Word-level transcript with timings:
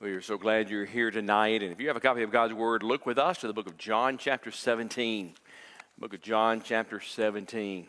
We 0.00 0.12
are 0.12 0.20
so 0.20 0.38
glad 0.38 0.70
you're 0.70 0.84
here 0.84 1.10
tonight. 1.10 1.60
And 1.60 1.72
if 1.72 1.80
you 1.80 1.88
have 1.88 1.96
a 1.96 2.00
copy 2.00 2.22
of 2.22 2.30
God's 2.30 2.54
Word, 2.54 2.84
look 2.84 3.04
with 3.04 3.18
us 3.18 3.38
to 3.38 3.48
the 3.48 3.52
book 3.52 3.66
of 3.66 3.76
John, 3.76 4.16
chapter 4.16 4.52
17. 4.52 5.34
Book 5.98 6.14
of 6.14 6.22
John, 6.22 6.62
chapter 6.64 7.00
17. 7.00 7.88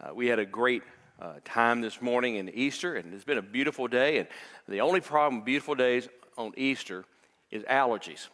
Uh, 0.00 0.14
we 0.14 0.28
had 0.28 0.38
a 0.38 0.46
great 0.46 0.84
uh, 1.20 1.32
time 1.44 1.80
this 1.80 2.00
morning 2.00 2.36
in 2.36 2.50
Easter, 2.50 2.94
and 2.94 3.12
it's 3.12 3.24
been 3.24 3.36
a 3.36 3.42
beautiful 3.42 3.88
day. 3.88 4.18
And 4.18 4.28
the 4.68 4.80
only 4.80 5.00
problem 5.00 5.40
with 5.40 5.44
beautiful 5.44 5.74
days 5.74 6.08
on 6.38 6.52
Easter 6.56 7.04
is 7.50 7.64
allergies. 7.64 8.28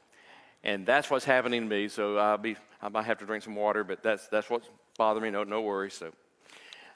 And 0.63 0.85
that's 0.85 1.09
what's 1.09 1.25
happening 1.25 1.63
to 1.63 1.67
me. 1.67 1.89
So 1.89 2.19
I'll 2.19 2.37
be, 2.37 2.57
I 2.83 2.91
might 2.91 3.07
have 3.07 3.17
to 3.21 3.25
drink 3.25 3.45
some 3.45 3.57
water, 3.57 3.83
but 3.83 4.03
that's, 4.03 4.29
that's 4.29 4.51
what's 4.51 4.69
bothering 4.99 5.23
me. 5.23 5.31
No, 5.31 5.43
no 5.43 5.63
worries. 5.63 5.95
So, 5.95 6.13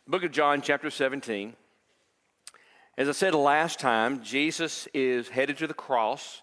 book 0.06 0.22
of 0.22 0.32
John, 0.32 0.60
chapter 0.60 0.90
17. 0.90 1.56
As 3.00 3.08
I 3.08 3.12
said 3.12 3.34
last 3.34 3.80
time, 3.80 4.22
Jesus 4.22 4.86
is 4.92 5.26
headed 5.26 5.56
to 5.56 5.66
the 5.66 5.72
cross. 5.72 6.42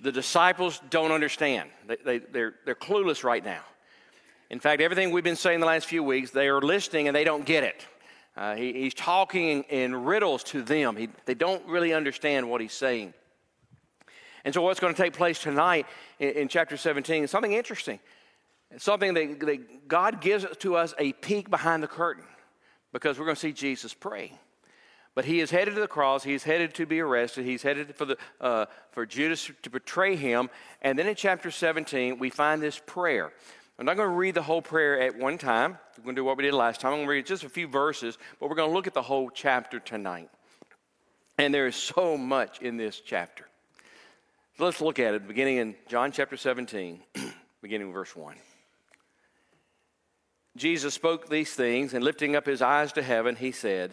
The 0.00 0.12
disciples 0.12 0.80
don't 0.90 1.10
understand, 1.10 1.70
they, 1.88 1.96
they, 2.04 2.18
they're, 2.20 2.54
they're 2.64 2.76
clueless 2.76 3.24
right 3.24 3.44
now. 3.44 3.62
In 4.48 4.60
fact, 4.60 4.80
everything 4.80 5.10
we've 5.10 5.24
been 5.24 5.34
saying 5.34 5.58
the 5.58 5.66
last 5.66 5.86
few 5.86 6.04
weeks, 6.04 6.30
they 6.30 6.46
are 6.46 6.60
listening 6.60 7.08
and 7.08 7.16
they 7.16 7.24
don't 7.24 7.44
get 7.44 7.64
it. 7.64 7.84
Uh, 8.36 8.54
he, 8.54 8.72
he's 8.74 8.94
talking 8.94 9.64
in 9.70 10.04
riddles 10.04 10.44
to 10.44 10.62
them. 10.62 10.94
He, 10.94 11.08
they 11.24 11.34
don't 11.34 11.66
really 11.66 11.92
understand 11.92 12.48
what 12.48 12.60
he's 12.60 12.72
saying. 12.72 13.12
And 14.44 14.54
so, 14.54 14.62
what's 14.62 14.78
going 14.78 14.94
to 14.94 15.02
take 15.02 15.14
place 15.14 15.40
tonight 15.40 15.88
in, 16.20 16.28
in 16.30 16.48
chapter 16.48 16.76
17 16.76 17.24
is 17.24 17.30
something 17.32 17.54
interesting. 17.54 17.98
It's 18.70 18.84
something 18.84 19.14
that, 19.14 19.40
that 19.40 19.88
God 19.88 20.20
gives 20.20 20.46
to 20.58 20.76
us 20.76 20.94
a 21.00 21.12
peek 21.14 21.50
behind 21.50 21.82
the 21.82 21.88
curtain 21.88 22.26
because 22.92 23.18
we're 23.18 23.24
going 23.24 23.34
to 23.34 23.40
see 23.40 23.52
Jesus 23.52 23.92
pray. 23.92 24.38
But 25.14 25.26
he 25.26 25.40
is 25.40 25.50
headed 25.50 25.74
to 25.74 25.80
the 25.80 25.88
cross. 25.88 26.24
He's 26.24 26.44
headed 26.44 26.74
to 26.74 26.86
be 26.86 27.00
arrested. 27.00 27.44
He's 27.44 27.62
headed 27.62 27.94
for, 27.94 28.06
the, 28.06 28.16
uh, 28.40 28.66
for 28.92 29.04
Judas 29.04 29.50
to 29.62 29.70
betray 29.70 30.16
him. 30.16 30.48
And 30.80 30.98
then 30.98 31.06
in 31.06 31.14
chapter 31.14 31.50
17, 31.50 32.18
we 32.18 32.30
find 32.30 32.62
this 32.62 32.80
prayer. 32.86 33.32
I'm 33.78 33.86
not 33.86 33.96
going 33.96 34.08
to 34.08 34.14
read 34.14 34.34
the 34.34 34.42
whole 34.42 34.62
prayer 34.62 35.00
at 35.00 35.18
one 35.18 35.38
time. 35.38 35.78
We're 35.98 36.04
going 36.04 36.16
to 36.16 36.20
do 36.20 36.24
what 36.24 36.36
we 36.36 36.44
did 36.44 36.54
last 36.54 36.80
time. 36.80 36.92
I'm 36.92 36.98
going 36.98 37.08
to 37.08 37.12
read 37.12 37.26
just 37.26 37.44
a 37.44 37.48
few 37.48 37.66
verses, 37.66 38.16
but 38.38 38.48
we're 38.48 38.56
going 38.56 38.70
to 38.70 38.74
look 38.74 38.86
at 38.86 38.94
the 38.94 39.02
whole 39.02 39.28
chapter 39.28 39.80
tonight. 39.80 40.30
And 41.36 41.52
there 41.52 41.66
is 41.66 41.76
so 41.76 42.16
much 42.16 42.60
in 42.62 42.76
this 42.76 43.00
chapter. 43.00 43.46
So 44.56 44.64
let's 44.64 44.80
look 44.80 44.98
at 44.98 45.14
it, 45.14 45.26
beginning 45.26 45.56
in 45.56 45.74
John 45.88 46.12
chapter 46.12 46.36
17, 46.36 47.00
beginning 47.62 47.88
in 47.88 47.92
verse 47.92 48.14
1. 48.14 48.36
Jesus 50.56 50.92
spoke 50.92 51.28
these 51.28 51.52
things, 51.52 51.94
and 51.94 52.04
lifting 52.04 52.36
up 52.36 52.46
his 52.46 52.60
eyes 52.60 52.92
to 52.92 53.02
heaven, 53.02 53.36
he 53.36 53.50
said, 53.50 53.92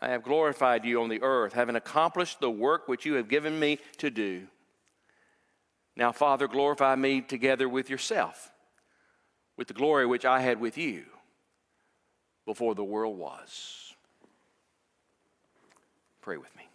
I 0.00 0.08
have 0.08 0.22
glorified 0.22 0.84
you 0.84 1.02
on 1.02 1.08
the 1.08 1.22
earth, 1.22 1.52
having 1.52 1.76
accomplished 1.76 2.40
the 2.40 2.50
work 2.50 2.88
which 2.88 3.04
you 3.04 3.14
have 3.14 3.28
given 3.28 3.58
me 3.58 3.78
to 3.98 4.10
do. 4.10 4.46
Now, 5.94 6.12
Father, 6.12 6.48
glorify 6.48 6.94
me 6.94 7.20
together 7.20 7.68
with 7.68 7.90
yourself, 7.90 8.50
with 9.56 9.68
the 9.68 9.74
glory 9.74 10.06
which 10.06 10.24
I 10.24 10.40
had 10.40 10.58
with 10.58 10.78
you 10.78 11.04
before 12.46 12.74
the 12.74 12.84
world 12.84 13.18
was. 13.18 13.94
Pray 16.22 16.38
with 16.38 16.54
me. 16.56 16.66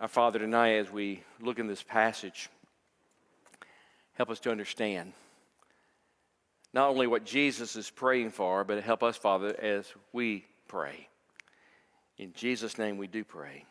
Our 0.00 0.08
Father, 0.08 0.38
tonight, 0.38 0.72
as 0.72 0.90
we 0.90 1.22
look 1.40 1.58
in 1.58 1.66
this 1.66 1.82
passage, 1.82 2.50
help 4.14 4.30
us 4.30 4.40
to 4.40 4.50
understand 4.50 5.12
not 6.74 6.88
only 6.88 7.06
what 7.06 7.24
Jesus 7.24 7.76
is 7.76 7.90
praying 7.90 8.30
for, 8.30 8.64
but 8.64 8.82
help 8.82 9.02
us, 9.02 9.16
Father, 9.16 9.54
as 9.60 9.86
we 10.12 10.46
pray. 10.68 11.08
In 12.18 12.32
Jesus' 12.32 12.78
name 12.78 12.98
we 12.98 13.06
do 13.06 13.24
pray. 13.24 13.64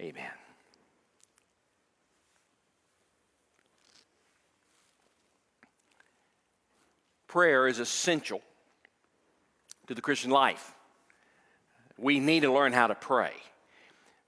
Amen. 0.00 0.30
Prayer 7.26 7.66
is 7.66 7.78
essential 7.78 8.40
to 9.86 9.94
the 9.94 10.00
Christian 10.00 10.30
life. 10.30 10.72
We 11.98 12.20
need 12.20 12.40
to 12.40 12.52
learn 12.52 12.72
how 12.72 12.86
to 12.86 12.94
pray. 12.94 13.32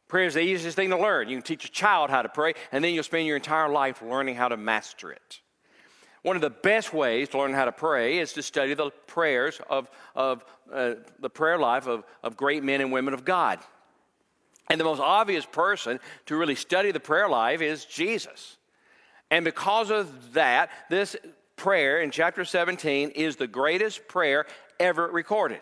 Prayer 0.09 0.27
is 0.27 0.35
the 0.35 0.41
easiest 0.41 0.77
thing 0.77 0.91
to 0.91 0.99
learn. 0.99 1.29
You 1.29 1.37
can 1.37 1.43
teach 1.43 1.65
a 1.65 1.71
child 1.71 2.11
how 2.11 2.21
to 2.21 2.29
pray, 2.29 2.55
and 2.73 2.85
then 2.85 2.93
you'll 2.93 3.05
spend 3.05 3.27
your 3.27 3.37
entire 3.37 3.69
life 3.69 4.03
learning 4.03 4.35
how 4.35 4.49
to 4.49 4.57
master 4.57 5.13
it. 5.13 5.41
One 6.23 6.37
of 6.37 6.43
the 6.43 6.51
best 6.51 6.93
ways 6.93 7.31
to 7.31 7.39
learn 7.39 7.55
how 7.55 7.65
to 7.65 7.73
pray 7.73 8.19
is 8.19 8.35
to 8.35 8.43
study 8.43 8.75
the 8.75 8.91
prayers 9.07 9.61
of, 9.71 9.91
of 10.15 10.45
uh, 10.73 10.95
the 11.19 11.31
prayer 11.31 11.59
life 11.59 11.87
of, 11.87 12.05
of 12.23 12.37
great 12.37 12.63
men 12.63 12.81
and 12.81 12.93
women 12.93 13.15
of 13.15 13.25
God. 13.25 13.59
And 14.69 14.79
the 14.79 14.85
most 14.85 15.01
obvious 15.01 15.47
person 15.47 15.99
to 16.27 16.37
really 16.37 16.55
study 16.55 16.93
the 16.93 17.01
prayer 17.01 17.29
life 17.29 17.63
is 17.63 17.85
Jesus. 17.85 18.59
And 19.31 19.45
because 19.45 19.91
of 19.91 20.35
that, 20.35 20.71
this 20.91 21.17
prayer 21.57 22.01
in 22.01 22.11
chapter 22.11 22.45
17 22.45 23.11
is 23.11 23.37
the 23.37 23.47
greatest 23.47 24.07
prayer 24.07 24.47
ever 24.79 25.09
recorded. 25.09 25.61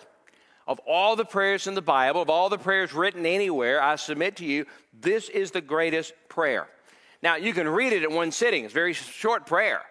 Of 0.67 0.81
all 0.81 1.17
the 1.17 1.25
prayers 1.25 1.67
in 1.67 1.75
the 1.75 1.83
Bible, 1.83 2.21
of 2.21 2.29
all 2.29 2.49
the 2.49 2.59
prayers 2.59 2.93
written 2.93 3.25
anywhere, 3.25 3.81
I 3.81 3.97
submit 3.97 4.37
to 4.37 4.45
you, 4.45 4.67
this 4.93 5.29
is 5.29 5.53
the 5.53 5.61
greatest 5.61 6.13
prayer. 6.29 6.69
Now, 7.23 7.37
you 7.37 7.55
can 7.55 7.69
read 7.69 7.93
it 7.93 8.03
in 8.03 8.13
one 8.13 8.33
sitting, 8.33 8.65
it's 8.65 8.73
a 8.73 8.75
very 8.75 8.93
short 8.93 9.47
prayer 9.47 9.83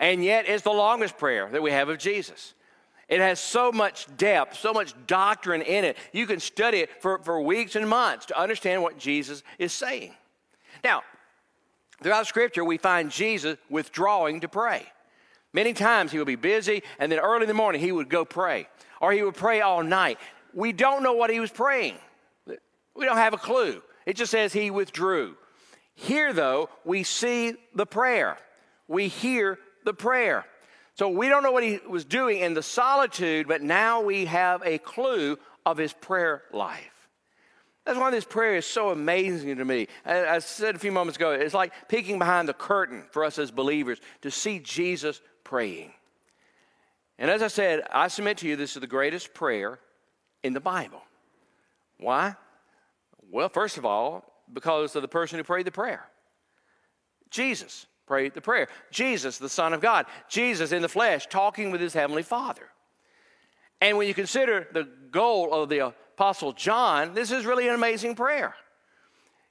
and 0.00 0.24
yet 0.24 0.48
it's 0.48 0.64
the 0.64 0.70
longest 0.70 1.18
prayer 1.18 1.48
that 1.52 1.62
we 1.62 1.70
have 1.70 1.88
of 1.90 1.98
Jesus. 1.98 2.54
It 3.08 3.20
has 3.20 3.38
so 3.38 3.70
much 3.70 4.06
depth, 4.16 4.56
so 4.58 4.72
much 4.72 4.94
doctrine 5.06 5.62
in 5.62 5.84
it. 5.84 5.96
You 6.12 6.26
can 6.26 6.40
study 6.40 6.78
it 6.78 7.02
for, 7.02 7.18
for 7.18 7.40
weeks 7.40 7.76
and 7.76 7.88
months 7.88 8.26
to 8.26 8.40
understand 8.40 8.82
what 8.82 8.98
Jesus 8.98 9.42
is 9.58 9.72
saying. 9.72 10.14
Now, 10.82 11.02
throughout 12.02 12.26
Scripture, 12.26 12.64
we 12.64 12.78
find 12.78 13.10
Jesus 13.10 13.58
withdrawing 13.68 14.40
to 14.40 14.48
pray. 14.48 14.86
Many 15.52 15.72
times 15.72 16.12
he 16.12 16.18
would 16.18 16.28
be 16.28 16.36
busy, 16.36 16.82
and 16.98 17.10
then 17.10 17.18
early 17.18 17.42
in 17.42 17.48
the 17.48 17.54
morning 17.54 17.80
he 17.80 17.92
would 17.92 18.08
go 18.08 18.24
pray, 18.24 18.68
or 19.00 19.12
he 19.12 19.22
would 19.22 19.34
pray 19.34 19.60
all 19.60 19.82
night. 19.82 20.18
We 20.54 20.72
don't 20.72 21.02
know 21.02 21.12
what 21.12 21.30
he 21.30 21.40
was 21.40 21.50
praying, 21.50 21.96
we 22.94 23.04
don't 23.04 23.16
have 23.16 23.34
a 23.34 23.38
clue. 23.38 23.82
It 24.06 24.16
just 24.16 24.30
says 24.30 24.52
he 24.52 24.70
withdrew. 24.70 25.36
Here, 25.94 26.32
though, 26.32 26.70
we 26.84 27.02
see 27.02 27.54
the 27.74 27.86
prayer, 27.86 28.38
we 28.88 29.08
hear 29.08 29.58
the 29.84 29.94
prayer. 29.94 30.44
So 30.94 31.08
we 31.08 31.28
don't 31.28 31.42
know 31.42 31.52
what 31.52 31.62
he 31.62 31.80
was 31.88 32.04
doing 32.04 32.40
in 32.40 32.54
the 32.54 32.62
solitude, 32.62 33.48
but 33.48 33.62
now 33.62 34.02
we 34.02 34.26
have 34.26 34.62
a 34.64 34.78
clue 34.78 35.38
of 35.64 35.78
his 35.78 35.92
prayer 35.92 36.42
life. 36.52 37.08
That's 37.84 37.98
why 37.98 38.10
this 38.10 38.24
prayer 38.24 38.56
is 38.56 38.66
so 38.66 38.90
amazing 38.90 39.56
to 39.56 39.64
me. 39.64 39.88
I 40.04 40.38
said 40.40 40.74
a 40.76 40.78
few 40.78 40.92
moments 40.92 41.16
ago, 41.16 41.32
it's 41.32 41.54
like 41.54 41.72
peeking 41.88 42.18
behind 42.18 42.48
the 42.48 42.54
curtain 42.54 43.04
for 43.10 43.24
us 43.24 43.38
as 43.38 43.50
believers 43.50 43.98
to 44.22 44.30
see 44.30 44.58
Jesus 44.58 45.20
praying. 45.44 45.92
And 47.18 47.30
as 47.30 47.42
I 47.42 47.48
said, 47.48 47.82
I 47.90 48.08
submit 48.08 48.38
to 48.38 48.48
you 48.48 48.56
this 48.56 48.76
is 48.76 48.80
the 48.80 48.86
greatest 48.86 49.34
prayer 49.34 49.78
in 50.42 50.52
the 50.52 50.60
Bible. 50.60 51.02
Why? 51.98 52.36
Well, 53.30 53.48
first 53.48 53.76
of 53.78 53.84
all, 53.84 54.24
because 54.52 54.96
of 54.96 55.02
the 55.02 55.08
person 55.08 55.38
who 55.38 55.44
prayed 55.44 55.66
the 55.66 55.70
prayer 55.70 56.04
Jesus 57.30 57.86
prayed 58.10 58.34
the 58.34 58.40
prayer. 58.40 58.66
Jesus, 58.90 59.38
the 59.38 59.48
Son 59.48 59.72
of 59.72 59.80
God, 59.80 60.04
Jesus 60.28 60.72
in 60.72 60.82
the 60.82 60.88
flesh, 60.88 61.28
talking 61.28 61.70
with 61.70 61.80
his 61.80 61.94
heavenly 61.94 62.24
Father. 62.24 62.68
And 63.80 63.96
when 63.96 64.08
you 64.08 64.14
consider 64.14 64.66
the 64.72 64.88
goal 65.12 65.54
of 65.54 65.68
the 65.68 65.86
Apostle 65.86 66.52
John, 66.52 67.14
this 67.14 67.30
is 67.30 67.46
really 67.46 67.68
an 67.68 67.74
amazing 67.76 68.16
prayer. 68.16 68.56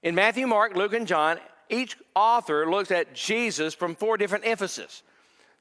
In 0.04 0.14
Matthew, 0.14 0.46
Mark, 0.46 0.76
Luke, 0.76 0.92
and 0.92 1.08
John, 1.08 1.40
each 1.70 1.96
author 2.14 2.70
looks 2.70 2.92
at 2.92 3.16
Jesus 3.16 3.74
from 3.74 3.96
four 3.96 4.18
different 4.18 4.46
emphases. 4.46 5.04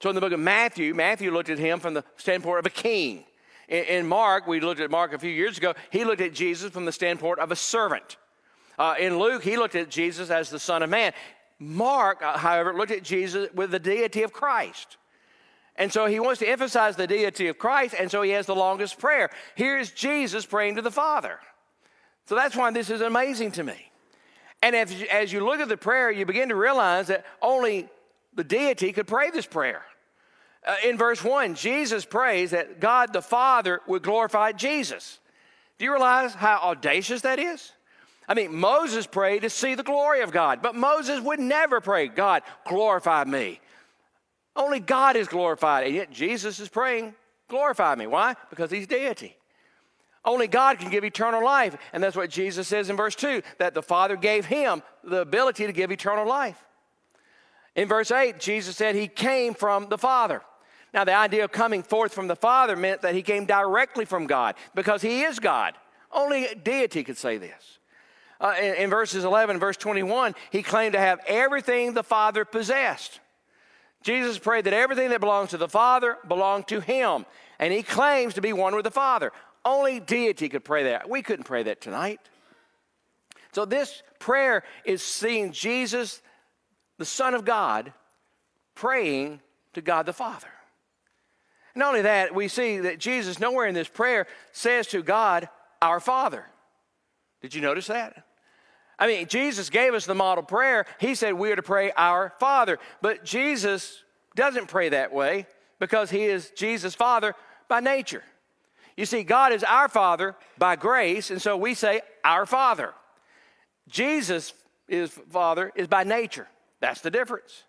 So 0.02 0.08
in 0.08 0.16
the 0.16 0.20
book 0.20 0.32
of 0.32 0.40
Matthew, 0.40 0.92
Matthew 0.92 1.30
looked 1.30 1.50
at 1.50 1.58
him 1.60 1.78
from 1.78 1.94
the 1.94 2.02
standpoint 2.16 2.58
of 2.58 2.66
a 2.66 2.70
king. 2.70 3.22
In, 3.68 3.84
in 3.84 4.08
Mark, 4.08 4.48
we 4.48 4.58
looked 4.58 4.80
at 4.80 4.90
Mark 4.90 5.12
a 5.12 5.20
few 5.20 5.30
years 5.30 5.56
ago, 5.56 5.74
he 5.90 6.04
looked 6.04 6.20
at 6.20 6.34
Jesus 6.34 6.72
from 6.72 6.84
the 6.84 6.90
standpoint 6.90 7.38
of 7.38 7.52
a 7.52 7.56
servant. 7.56 8.16
Uh, 8.76 8.96
in 8.98 9.18
Luke, 9.18 9.44
he 9.44 9.56
looked 9.56 9.76
at 9.76 9.88
Jesus 9.88 10.30
as 10.30 10.50
the 10.50 10.58
Son 10.58 10.82
of 10.82 10.90
Man. 10.90 11.12
Mark, 11.58 12.22
uh, 12.22 12.38
however, 12.38 12.74
looked 12.74 12.92
at 12.92 13.02
Jesus 13.02 13.48
with 13.54 13.70
the 13.70 13.78
deity 13.78 14.22
of 14.22 14.32
Christ. 14.32 14.96
And 15.76 15.92
so 15.92 16.06
he 16.06 16.18
wants 16.18 16.40
to 16.40 16.48
emphasize 16.48 16.96
the 16.96 17.06
deity 17.06 17.46
of 17.46 17.58
Christ, 17.58 17.94
and 17.98 18.10
so 18.10 18.22
he 18.22 18.32
has 18.32 18.46
the 18.46 18.54
longest 18.54 18.98
prayer. 18.98 19.30
Here's 19.54 19.92
Jesus 19.92 20.44
praying 20.44 20.76
to 20.76 20.82
the 20.82 20.90
Father. 20.90 21.38
So 22.26 22.34
that's 22.34 22.56
why 22.56 22.70
this 22.72 22.90
is 22.90 23.00
amazing 23.00 23.52
to 23.52 23.64
me. 23.64 23.90
And 24.60 24.74
if, 24.74 25.08
as 25.10 25.32
you 25.32 25.44
look 25.44 25.60
at 25.60 25.68
the 25.68 25.76
prayer, 25.76 26.10
you 26.10 26.26
begin 26.26 26.48
to 26.48 26.56
realize 26.56 27.06
that 27.06 27.24
only 27.40 27.88
the 28.34 28.44
deity 28.44 28.92
could 28.92 29.06
pray 29.06 29.30
this 29.30 29.46
prayer. 29.46 29.82
Uh, 30.66 30.74
in 30.84 30.98
verse 30.98 31.22
1, 31.22 31.54
Jesus 31.54 32.04
prays 32.04 32.50
that 32.50 32.80
God 32.80 33.12
the 33.12 33.22
Father 33.22 33.80
would 33.86 34.02
glorify 34.02 34.52
Jesus. 34.52 35.20
Do 35.78 35.84
you 35.84 35.92
realize 35.92 36.34
how 36.34 36.58
audacious 36.58 37.22
that 37.22 37.38
is? 37.38 37.72
I 38.28 38.34
mean, 38.34 38.54
Moses 38.54 39.06
prayed 39.06 39.40
to 39.40 39.50
see 39.50 39.74
the 39.74 39.82
glory 39.82 40.20
of 40.20 40.30
God, 40.30 40.60
but 40.60 40.74
Moses 40.74 41.20
would 41.20 41.40
never 41.40 41.80
pray, 41.80 42.08
God, 42.08 42.42
glorify 42.66 43.24
me. 43.24 43.60
Only 44.54 44.80
God 44.80 45.16
is 45.16 45.28
glorified, 45.28 45.86
and 45.86 45.94
yet 45.94 46.12
Jesus 46.12 46.60
is 46.60 46.68
praying, 46.68 47.14
glorify 47.48 47.94
me. 47.94 48.06
Why? 48.06 48.34
Because 48.50 48.70
he's 48.70 48.86
deity. 48.86 49.36
Only 50.24 50.46
God 50.46 50.78
can 50.78 50.90
give 50.90 51.04
eternal 51.04 51.42
life. 51.42 51.76
And 51.92 52.02
that's 52.02 52.16
what 52.16 52.28
Jesus 52.28 52.68
says 52.68 52.90
in 52.90 52.96
verse 52.96 53.14
2 53.14 53.40
that 53.58 53.72
the 53.72 53.82
Father 53.82 54.16
gave 54.16 54.44
him 54.44 54.82
the 55.02 55.22
ability 55.22 55.66
to 55.66 55.72
give 55.72 55.90
eternal 55.90 56.26
life. 56.26 56.62
In 57.74 57.88
verse 57.88 58.10
8, 58.10 58.38
Jesus 58.38 58.76
said 58.76 58.94
he 58.94 59.08
came 59.08 59.54
from 59.54 59.88
the 59.88 59.96
Father. 59.96 60.42
Now, 60.92 61.04
the 61.04 61.14
idea 61.14 61.44
of 61.44 61.52
coming 61.52 61.82
forth 61.82 62.12
from 62.12 62.28
the 62.28 62.36
Father 62.36 62.76
meant 62.76 63.02
that 63.02 63.14
he 63.14 63.22
came 63.22 63.46
directly 63.46 64.04
from 64.04 64.26
God 64.26 64.56
because 64.74 65.00
he 65.00 65.22
is 65.22 65.38
God. 65.38 65.74
Only 66.10 66.48
deity 66.62 67.04
could 67.04 67.16
say 67.16 67.38
this. 67.38 67.77
Uh, 68.40 68.54
in, 68.60 68.74
in 68.74 68.90
verses 68.90 69.24
11 69.24 69.58
verse 69.58 69.76
21, 69.76 70.34
he 70.50 70.62
claimed 70.62 70.92
to 70.92 70.98
have 70.98 71.20
everything 71.26 71.94
the 71.94 72.04
Father 72.04 72.44
possessed. 72.44 73.20
Jesus 74.02 74.38
prayed 74.38 74.64
that 74.64 74.72
everything 74.72 75.10
that 75.10 75.20
belongs 75.20 75.50
to 75.50 75.56
the 75.56 75.68
Father 75.68 76.18
belonged 76.26 76.68
to 76.68 76.80
him, 76.80 77.26
and 77.58 77.72
he 77.72 77.82
claims 77.82 78.34
to 78.34 78.40
be 78.40 78.52
one 78.52 78.74
with 78.74 78.84
the 78.84 78.90
Father. 78.90 79.32
Only 79.64 79.98
deity 79.98 80.48
could 80.48 80.64
pray 80.64 80.84
that. 80.84 81.10
We 81.10 81.22
couldn't 81.22 81.44
pray 81.44 81.64
that 81.64 81.80
tonight. 81.80 82.20
So, 83.52 83.64
this 83.64 84.02
prayer 84.20 84.62
is 84.84 85.02
seeing 85.02 85.52
Jesus, 85.52 86.22
the 86.98 87.04
Son 87.04 87.34
of 87.34 87.44
God, 87.44 87.92
praying 88.74 89.40
to 89.74 89.80
God 89.80 90.06
the 90.06 90.12
Father. 90.12 90.48
Not 91.74 91.88
only 91.88 92.02
that, 92.02 92.34
we 92.34 92.48
see 92.48 92.78
that 92.78 92.98
Jesus, 92.98 93.38
nowhere 93.38 93.66
in 93.66 93.74
this 93.74 93.88
prayer, 93.88 94.26
says 94.52 94.86
to 94.88 95.02
God, 95.02 95.48
Our 95.82 95.98
Father. 95.98 96.44
Did 97.40 97.54
you 97.54 97.60
notice 97.60 97.86
that? 97.88 98.24
I 98.98 99.06
mean, 99.06 99.26
Jesus 99.28 99.70
gave 99.70 99.94
us 99.94 100.06
the 100.06 100.14
model 100.14 100.42
prayer. 100.42 100.86
He 100.98 101.14
said 101.14 101.34
we 101.34 101.52
are 101.52 101.56
to 101.56 101.62
pray, 101.62 101.92
Our 101.92 102.32
Father. 102.40 102.78
But 103.00 103.24
Jesus 103.24 104.02
doesn't 104.34 104.68
pray 104.68 104.88
that 104.90 105.12
way 105.12 105.46
because 105.78 106.10
He 106.10 106.24
is 106.24 106.50
Jesus' 106.50 106.94
Father 106.94 107.34
by 107.68 107.80
nature. 107.80 108.24
You 108.96 109.06
see, 109.06 109.22
God 109.22 109.52
is 109.52 109.62
our 109.62 109.88
Father 109.88 110.34
by 110.58 110.74
grace, 110.74 111.30
and 111.30 111.40
so 111.40 111.56
we 111.56 111.74
say, 111.74 112.00
Our 112.24 112.46
Father. 112.46 112.94
Jesus 113.88 114.52
is 114.88 115.10
Father 115.30 115.72
is 115.76 115.86
by 115.86 116.04
nature. 116.04 116.48
That's 116.80 117.00
the 117.00 117.10
difference. 117.10 117.62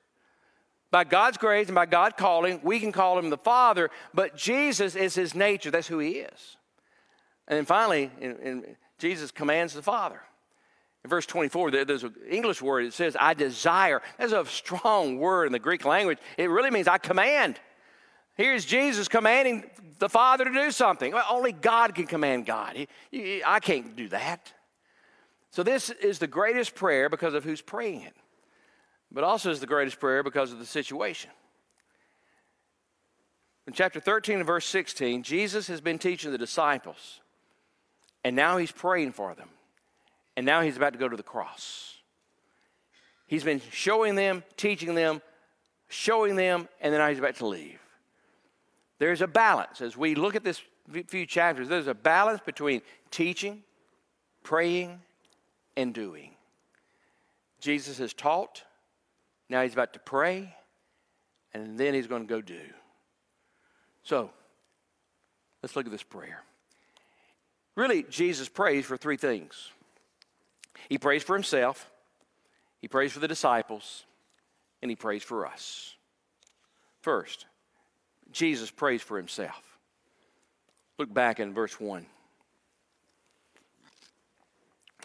By 0.91 1.03
God's 1.03 1.37
grace 1.37 1.67
and 1.67 1.75
by 1.75 1.85
God 1.85 2.17
calling, 2.17 2.61
we 2.63 2.79
can 2.79 2.91
call 2.91 3.19
him 3.19 3.29
the 3.29 3.37
Father, 3.37 3.91
but 4.13 4.35
Jesus 4.35 4.95
is 4.95 5.13
his 5.13 5.35
nature. 5.35 5.69
That's 5.69 5.87
who 5.87 5.99
he 5.99 6.13
is. 6.13 6.57
And 7.47 7.57
then 7.57 7.65
finally, 7.65 8.09
in, 8.19 8.37
in, 8.37 8.75
Jesus 8.97 9.29
commands 9.31 9.73
the 9.73 9.83
Father. 9.83 10.21
In 11.03 11.09
verse 11.09 11.25
24, 11.25 11.71
there's 11.85 12.03
an 12.03 12.13
English 12.29 12.61
word, 12.61 12.85
it 12.85 12.93
says, 12.93 13.15
I 13.19 13.33
desire. 13.33 14.01
That's 14.17 14.33
a 14.33 14.45
strong 14.45 15.17
word 15.17 15.45
in 15.45 15.53
the 15.53 15.59
Greek 15.59 15.85
language. 15.85 16.19
It 16.37 16.49
really 16.49 16.71
means 16.71 16.87
I 16.87 16.97
command. 16.97 17.59
Here's 18.35 18.65
Jesus 18.65 19.07
commanding 19.07 19.69
the 19.99 20.09
Father 20.09 20.45
to 20.45 20.51
do 20.51 20.71
something. 20.71 21.13
Well, 21.13 21.25
only 21.29 21.51
God 21.51 21.95
can 21.95 22.05
command 22.05 22.45
God. 22.45 22.87
I 23.13 23.59
can't 23.61 23.95
do 23.95 24.09
that. 24.09 24.51
So, 25.51 25.63
this 25.63 25.89
is 25.89 26.19
the 26.19 26.27
greatest 26.27 26.75
prayer 26.75 27.09
because 27.09 27.33
of 27.33 27.43
who's 27.43 27.61
praying 27.61 28.01
it 28.01 28.15
but 29.11 29.23
also 29.23 29.51
is 29.51 29.59
the 29.59 29.67
greatest 29.67 29.99
prayer 29.99 30.23
because 30.23 30.51
of 30.51 30.59
the 30.59 30.65
situation. 30.65 31.31
In 33.67 33.73
chapter 33.73 33.99
13 33.99 34.37
and 34.37 34.47
verse 34.47 34.65
16, 34.65 35.23
Jesus 35.23 35.67
has 35.67 35.81
been 35.81 35.99
teaching 35.99 36.31
the 36.31 36.37
disciples, 36.37 37.21
and 38.23 38.35
now 38.35 38.57
he's 38.57 38.71
praying 38.71 39.13
for 39.13 39.35
them, 39.35 39.49
and 40.39 40.45
now 40.45 40.61
he's 40.61 40.77
about 40.77 40.93
to 40.93 40.99
go 40.99 41.09
to 41.09 41.17
the 41.17 41.21
cross. 41.21 41.97
He's 43.27 43.43
been 43.43 43.61
showing 43.73 44.15
them, 44.15 44.41
teaching 44.55 44.95
them, 44.95 45.21
showing 45.89 46.37
them, 46.37 46.69
and 46.79 46.93
then 46.93 47.01
now 47.01 47.09
he's 47.09 47.19
about 47.19 47.35
to 47.35 47.45
leave. 47.45 47.77
There's 48.99 49.21
a 49.21 49.27
balance. 49.27 49.81
As 49.81 49.97
we 49.97 50.15
look 50.15 50.37
at 50.37 50.45
this 50.45 50.61
few 51.07 51.25
chapters, 51.25 51.67
there's 51.67 51.87
a 51.87 51.93
balance 51.93 52.39
between 52.45 52.81
teaching, 53.11 53.63
praying, 54.41 55.01
and 55.75 55.93
doing. 55.93 56.31
Jesus 57.59 57.97
has 57.97 58.13
taught, 58.13 58.63
now 59.49 59.61
he's 59.61 59.73
about 59.73 59.91
to 59.91 59.99
pray, 59.99 60.55
and 61.53 61.77
then 61.77 61.93
he's 61.93 62.07
going 62.07 62.25
to 62.25 62.33
go 62.33 62.39
do. 62.39 62.61
So, 64.03 64.31
let's 65.61 65.75
look 65.75 65.85
at 65.85 65.91
this 65.91 66.01
prayer. 66.01 66.43
Really, 67.75 68.03
Jesus 68.03 68.47
prays 68.47 68.85
for 68.85 68.95
three 68.95 69.17
things 69.17 69.71
He 70.87 70.97
prays 70.97 71.23
for 71.23 71.35
himself, 71.35 71.89
he 72.79 72.87
prays 72.87 73.11
for 73.11 73.19
the 73.19 73.27
disciples, 73.27 74.05
and 74.81 74.89
he 74.89 74.95
prays 74.95 75.23
for 75.23 75.45
us. 75.45 75.95
First, 77.01 77.45
Jesus 78.31 78.71
prays 78.71 79.01
for 79.01 79.17
himself. 79.17 79.77
Look 80.97 81.13
back 81.13 81.39
in 81.39 81.53
verse 81.53 81.79
1. 81.79 82.05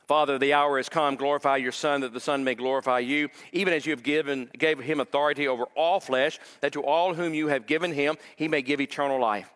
Father, 0.06 0.38
the 0.38 0.52
hour 0.52 0.76
has 0.76 0.88
come. 0.88 1.16
Glorify 1.16 1.56
your 1.56 1.72
Son, 1.72 2.02
that 2.02 2.12
the 2.12 2.20
Son 2.20 2.44
may 2.44 2.54
glorify 2.54 2.98
you, 2.98 3.30
even 3.52 3.72
as 3.72 3.86
you 3.86 3.92
have 3.92 4.02
given 4.02 4.50
gave 4.58 4.78
him 4.78 5.00
authority 5.00 5.48
over 5.48 5.64
all 5.74 6.00
flesh, 6.00 6.38
that 6.60 6.72
to 6.74 6.82
all 6.82 7.14
whom 7.14 7.32
you 7.32 7.48
have 7.48 7.66
given 7.66 7.92
him, 7.92 8.16
he 8.36 8.48
may 8.48 8.60
give 8.60 8.80
eternal 8.80 9.18
life. 9.18 9.50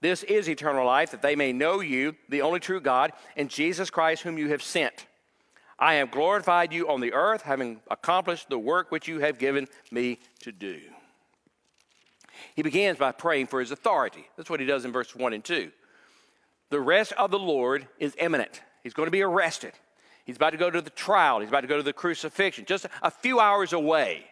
This 0.00 0.22
is 0.24 0.48
eternal 0.48 0.86
life, 0.86 1.10
that 1.10 1.22
they 1.22 1.36
may 1.36 1.52
know 1.52 1.80
you, 1.80 2.16
the 2.28 2.42
only 2.42 2.58
true 2.58 2.80
God, 2.80 3.12
and 3.36 3.50
Jesus 3.50 3.90
Christ, 3.90 4.22
whom 4.22 4.38
you 4.38 4.48
have 4.48 4.62
sent. 4.62 5.06
I 5.82 5.94
have 5.94 6.12
glorified 6.12 6.72
you 6.72 6.88
on 6.88 7.00
the 7.00 7.12
earth, 7.12 7.42
having 7.42 7.80
accomplished 7.90 8.48
the 8.48 8.56
work 8.56 8.92
which 8.92 9.08
you 9.08 9.18
have 9.18 9.36
given 9.36 9.66
me 9.90 10.20
to 10.42 10.52
do. 10.52 10.78
He 12.54 12.62
begins 12.62 12.98
by 12.98 13.10
praying 13.10 13.48
for 13.48 13.58
his 13.58 13.72
authority. 13.72 14.28
That's 14.36 14.48
what 14.48 14.60
he 14.60 14.66
does 14.66 14.84
in 14.84 14.92
verse 14.92 15.16
1 15.16 15.32
and 15.32 15.42
2. 15.42 15.72
The 16.70 16.80
rest 16.80 17.12
of 17.14 17.32
the 17.32 17.38
Lord 17.40 17.88
is 17.98 18.14
imminent. 18.20 18.62
He's 18.84 18.94
going 18.94 19.08
to 19.08 19.10
be 19.10 19.22
arrested. 19.22 19.72
He's 20.24 20.36
about 20.36 20.50
to 20.50 20.56
go 20.56 20.70
to 20.70 20.80
the 20.80 20.88
trial. 20.88 21.40
He's 21.40 21.48
about 21.48 21.62
to 21.62 21.66
go 21.66 21.78
to 21.78 21.82
the 21.82 21.92
crucifixion, 21.92 22.64
just 22.64 22.86
a 23.02 23.10
few 23.10 23.40
hours 23.40 23.72
away. 23.72 24.26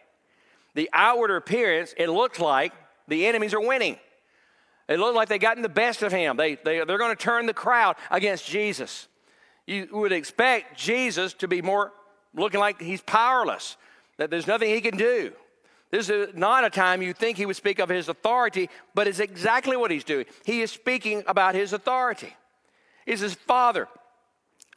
The 0.73 0.89
outward 0.93 1.31
appearance, 1.31 1.93
it 1.97 2.07
looks 2.07 2.39
like 2.39 2.71
the 3.09 3.27
enemies 3.27 3.53
are 3.53 3.59
winning. 3.59 3.97
It 4.87 4.99
looks 4.99 5.17
like 5.17 5.27
they've 5.27 5.37
gotten 5.37 5.63
the 5.63 5.69
best 5.69 6.01
of 6.01 6.13
him. 6.13 6.37
They, 6.37 6.55
they, 6.55 6.85
they're 6.85 6.97
going 6.97 7.13
to 7.13 7.21
turn 7.21 7.45
the 7.45 7.53
crowd 7.53 7.97
against 8.09 8.47
Jesus. 8.47 9.09
You 9.67 9.87
would 9.91 10.11
expect 10.11 10.77
Jesus 10.77 11.33
to 11.35 11.47
be 11.47 11.61
more 11.61 11.93
looking 12.33 12.59
like 12.59 12.81
he's 12.81 13.01
powerless, 13.01 13.77
that 14.17 14.29
there's 14.29 14.47
nothing 14.47 14.69
he 14.69 14.81
can 14.81 14.97
do. 14.97 15.33
This 15.91 16.09
is 16.09 16.33
not 16.33 16.63
a 16.63 16.69
time 16.69 17.01
you 17.01 17.13
think 17.13 17.37
he 17.37 17.45
would 17.45 17.57
speak 17.57 17.79
of 17.79 17.89
his 17.89 18.07
authority, 18.07 18.69
but 18.95 19.07
it's 19.07 19.19
exactly 19.19 19.75
what 19.75 19.91
he's 19.91 20.05
doing. 20.05 20.25
He 20.45 20.61
is 20.61 20.71
speaking 20.71 21.23
about 21.27 21.53
his 21.53 21.73
authority. 21.73 22.33
He 23.05 23.17
says, 23.17 23.33
Father, 23.33 23.89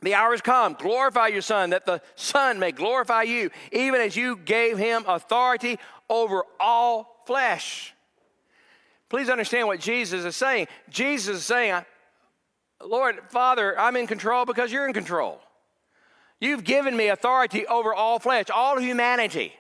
the 0.03 0.15
hour 0.15 0.33
has 0.33 0.41
come. 0.41 0.75
Glorify 0.75 1.29
your 1.29 1.41
Son, 1.41 1.71
that 1.71 1.87
the 1.87 2.03
Son 2.17 2.59
may 2.59 2.73
glorify 2.73 3.23
you, 3.23 3.51
even 3.71 4.01
as 4.01 4.17
you 4.17 4.37
gave 4.37 4.77
him 4.77 5.05
authority 5.07 5.79
over 6.11 6.43
all 6.59 7.23
flesh. 7.27 7.95
Please 9.09 9.31
understand 9.31 9.69
what 9.69 9.79
Jesus 9.79 10.25
is 10.25 10.35
saying. 10.35 10.67
Jesus 10.91 11.37
is 11.37 11.45
saying, 11.45 11.85
Lord, 12.83 13.19
Father, 13.29 13.79
I'm 13.79 13.97
in 13.97 14.07
control 14.07 14.45
because 14.45 14.73
you're 14.73 14.87
in 14.87 14.93
control. 14.93 15.41
You've 16.41 16.65
given 16.65 16.97
me 16.97 17.09
authority 17.09 17.67
over 17.67 17.95
all 17.95 18.19
flesh, 18.19 18.51
all 18.51 18.79
humanity. 18.79 19.53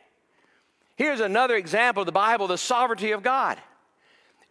Here's 0.96 1.20
another 1.20 1.56
example 1.56 2.02
of 2.02 2.06
the 2.06 2.12
Bible 2.12 2.46
the 2.46 2.58
sovereignty 2.58 3.12
of 3.12 3.22
God. 3.22 3.58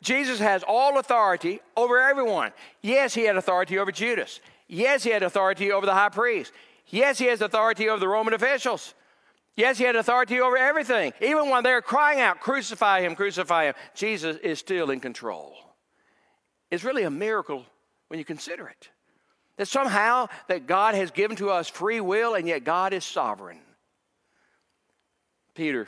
Jesus 0.02 0.40
has 0.40 0.64
all 0.68 1.00
authority 1.00 1.62
over 1.78 2.00
everyone. 2.00 2.52
Yes, 2.82 3.14
he 3.14 3.24
had 3.24 3.38
authority 3.38 3.78
over 3.80 3.92
Judas. 3.92 4.42
Yes, 4.68 5.04
he 5.04 5.12
had 5.12 5.24
authority 5.24 5.72
over 5.72 5.86
the 5.86 5.94
high 5.94 6.10
priest. 6.10 6.52
Yes, 6.88 7.18
he 7.18 7.26
has 7.28 7.42
authority 7.42 7.88
over 7.88 8.00
the 8.00 8.08
Roman 8.08 8.34
officials. 8.34 8.94
Yes, 9.56 9.78
he 9.78 9.86
had 9.86 9.96
authority 9.96 10.42
over 10.42 10.58
everything. 10.58 11.14
Even 11.22 11.50
when 11.50 11.64
they're 11.64 11.82
crying 11.82 12.20
out, 12.20 12.40
crucify 12.40 13.02
him, 13.02 13.16
crucify 13.16 13.66
him, 13.66 13.76
Jesus 13.94 14.38
is 14.38 14.60
still 14.60 14.90
in 14.90 15.00
control. 15.00 15.56
It's 16.72 16.84
really 16.84 17.04
a 17.04 17.12
miracle 17.12 17.66
when 18.14 18.20
you 18.20 18.26
consider 18.26 18.68
it. 18.68 18.90
That 19.58 19.68
somehow 19.68 20.28
that 20.48 20.68
God 20.68 20.94
has 20.94 21.10
given 21.10 21.36
to 21.38 21.50
us 21.50 21.68
free 21.68 22.00
will 22.00 22.36
and 22.36 22.48
yet 22.48 22.64
God 22.64 22.94
is 22.94 23.04
sovereign. 23.04 23.58
Peter, 25.56 25.88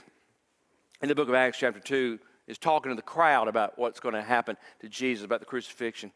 in 1.03 1.07
the 1.07 1.13
book 1.13 1.29
of 1.29 1.35
Acts, 1.35 1.59
chapter 1.59 1.79
2, 1.79 2.17
is 2.47 2.57
talking 2.57 2.91
to 2.91 2.95
the 2.95 3.03
crowd 3.03 3.47
about 3.47 3.77
what's 3.77 3.99
going 3.99 4.15
to 4.15 4.23
happen 4.23 4.57
to 4.79 4.89
Jesus, 4.89 5.23
about 5.23 5.39
the 5.39 5.45
crucifixion. 5.45 6.11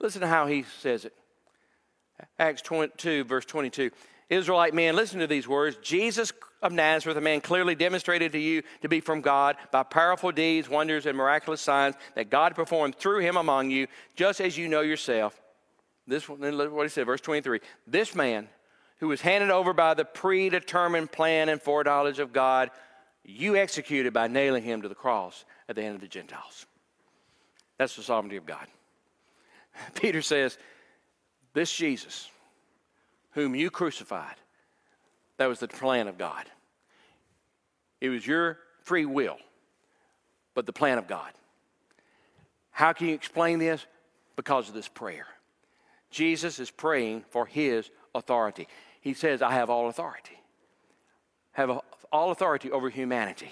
Listen 0.00 0.22
to 0.22 0.26
how 0.26 0.46
he 0.46 0.64
says 0.80 1.04
it. 1.04 1.12
Acts 2.38 2.62
22, 2.62 3.24
verse 3.24 3.44
22. 3.44 3.90
Israelite 4.30 4.72
men, 4.72 4.96
listen 4.96 5.20
to 5.20 5.26
these 5.26 5.46
words. 5.46 5.76
Jesus 5.82 6.32
of 6.64 6.72
Nazareth, 6.72 7.16
a 7.16 7.20
man 7.20 7.40
clearly 7.40 7.74
demonstrated 7.74 8.32
to 8.32 8.38
you 8.38 8.62
to 8.80 8.88
be 8.88 9.00
from 9.00 9.20
God 9.20 9.56
by 9.70 9.82
powerful 9.82 10.32
deeds, 10.32 10.68
wonders, 10.68 11.06
and 11.06 11.16
miraculous 11.16 11.60
signs 11.60 11.94
that 12.14 12.30
God 12.30 12.54
performed 12.54 12.96
through 12.96 13.20
him 13.20 13.36
among 13.36 13.70
you, 13.70 13.86
just 14.16 14.40
as 14.40 14.58
you 14.58 14.66
know 14.66 14.80
yourself. 14.80 15.40
This 16.06 16.28
what 16.28 16.82
he 16.82 16.88
said, 16.88 17.06
verse 17.06 17.20
23. 17.20 17.60
This 17.86 18.14
man 18.14 18.48
who 18.98 19.08
was 19.08 19.20
handed 19.20 19.50
over 19.50 19.72
by 19.72 19.94
the 19.94 20.04
predetermined 20.04 21.12
plan 21.12 21.48
and 21.48 21.60
foreknowledge 21.60 22.18
of 22.18 22.32
God, 22.32 22.70
you 23.24 23.56
executed 23.56 24.12
by 24.12 24.28
nailing 24.28 24.62
him 24.62 24.82
to 24.82 24.88
the 24.88 24.94
cross 24.94 25.44
at 25.68 25.76
the 25.76 25.82
end 25.82 25.94
of 25.94 26.00
the 26.00 26.08
Gentiles. 26.08 26.66
That's 27.78 27.96
the 27.96 28.02
sovereignty 28.02 28.36
of 28.36 28.46
God. 28.46 28.66
Peter 29.94 30.22
says, 30.22 30.58
This 31.52 31.72
Jesus, 31.72 32.30
whom 33.32 33.54
you 33.54 33.70
crucified, 33.70 34.36
that 35.38 35.46
was 35.46 35.60
the 35.60 35.68
plan 35.68 36.08
of 36.08 36.18
God. 36.18 36.44
It 38.00 38.08
was 38.08 38.26
your 38.26 38.58
free 38.82 39.06
will, 39.06 39.38
but 40.54 40.66
the 40.66 40.72
plan 40.72 40.98
of 40.98 41.06
God. 41.08 41.32
How 42.70 42.92
can 42.92 43.08
you 43.08 43.14
explain 43.14 43.58
this? 43.58 43.84
Because 44.36 44.68
of 44.68 44.74
this 44.74 44.88
prayer. 44.88 45.26
Jesus 46.10 46.58
is 46.58 46.70
praying 46.70 47.24
for 47.30 47.46
his 47.46 47.90
authority. 48.14 48.68
He 49.00 49.14
says, 49.14 49.42
I 49.42 49.52
have 49.52 49.70
all 49.70 49.88
authority. 49.88 50.38
I 51.56 51.60
have 51.60 51.80
all 52.12 52.30
authority 52.30 52.70
over 52.70 52.90
humanity. 52.90 53.50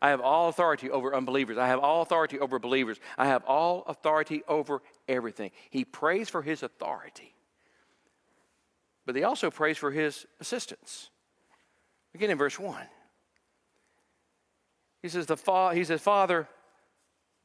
I 0.00 0.10
have 0.10 0.20
all 0.20 0.48
authority 0.48 0.90
over 0.90 1.14
unbelievers. 1.14 1.58
I 1.58 1.66
have 1.66 1.80
all 1.80 2.02
authority 2.02 2.38
over 2.38 2.58
believers. 2.58 2.98
I 3.16 3.26
have 3.26 3.44
all 3.44 3.84
authority 3.86 4.42
over 4.46 4.82
everything. 5.08 5.50
He 5.70 5.84
prays 5.84 6.28
for 6.28 6.42
his 6.42 6.62
authority, 6.62 7.34
but 9.08 9.16
he 9.16 9.24
also 9.24 9.50
prays 9.50 9.78
for 9.78 9.90
his 9.90 10.26
assistance. 10.38 11.08
Again 12.14 12.28
in 12.28 12.36
verse 12.36 12.58
1. 12.58 12.78
He 15.00 15.08
says, 15.08 15.24
the 15.24 15.38
fa- 15.38 15.72
he 15.74 15.82
says, 15.82 16.02
Father, 16.02 16.46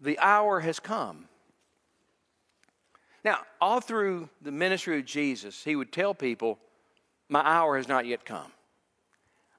the 0.02 0.20
hour 0.20 0.60
has 0.60 0.82
come. 0.82 1.30
Now, 3.24 3.38
all 3.62 3.80
through 3.80 4.28
the 4.42 4.52
ministry 4.52 5.00
of 5.00 5.06
Jesus, 5.06 5.64
he 5.64 5.78
would 5.78 5.94
tell 5.94 6.14
people, 6.14 6.60
My 7.30 7.40
hour 7.40 7.78
has 7.78 7.88
not 7.88 8.06
yet 8.06 8.26
come. 8.26 8.52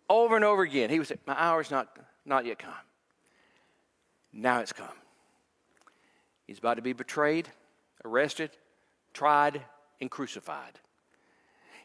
Over 0.06 0.36
and 0.36 0.44
over 0.44 0.60
again, 0.60 0.90
he 0.90 0.98
would 0.98 1.08
say, 1.08 1.16
My 1.26 1.40
hour 1.40 1.62
has 1.62 1.70
not, 1.70 1.96
not 2.26 2.44
yet 2.44 2.58
come. 2.58 2.74
Now 4.30 4.60
it's 4.60 4.74
come. 4.74 4.98
He's 6.46 6.58
about 6.58 6.74
to 6.74 6.82
be 6.82 6.92
betrayed, 6.92 7.48
arrested, 8.04 8.50
tried, 9.14 9.62
and 10.02 10.10
crucified. 10.10 10.80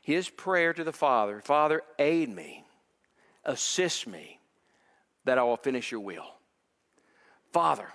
His 0.10 0.28
prayer 0.28 0.74
to 0.74 0.84
the 0.84 0.92
Father 0.92 1.40
Father, 1.40 1.84
aid 2.00 2.30
me, 2.30 2.66
assist 3.46 4.08
me, 4.08 4.40
that 5.26 5.38
I 5.38 5.44
will 5.44 5.56
finish 5.56 5.92
your 5.92 6.00
will. 6.00 6.26
Father, 7.54 7.88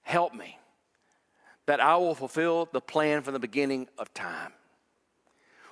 help 0.00 0.32
me, 0.32 0.58
that 1.66 1.78
I 1.78 1.98
will 1.98 2.14
fulfill 2.14 2.70
the 2.72 2.80
plan 2.80 3.20
from 3.20 3.34
the 3.34 3.38
beginning 3.38 3.86
of 3.98 4.14
time. 4.14 4.54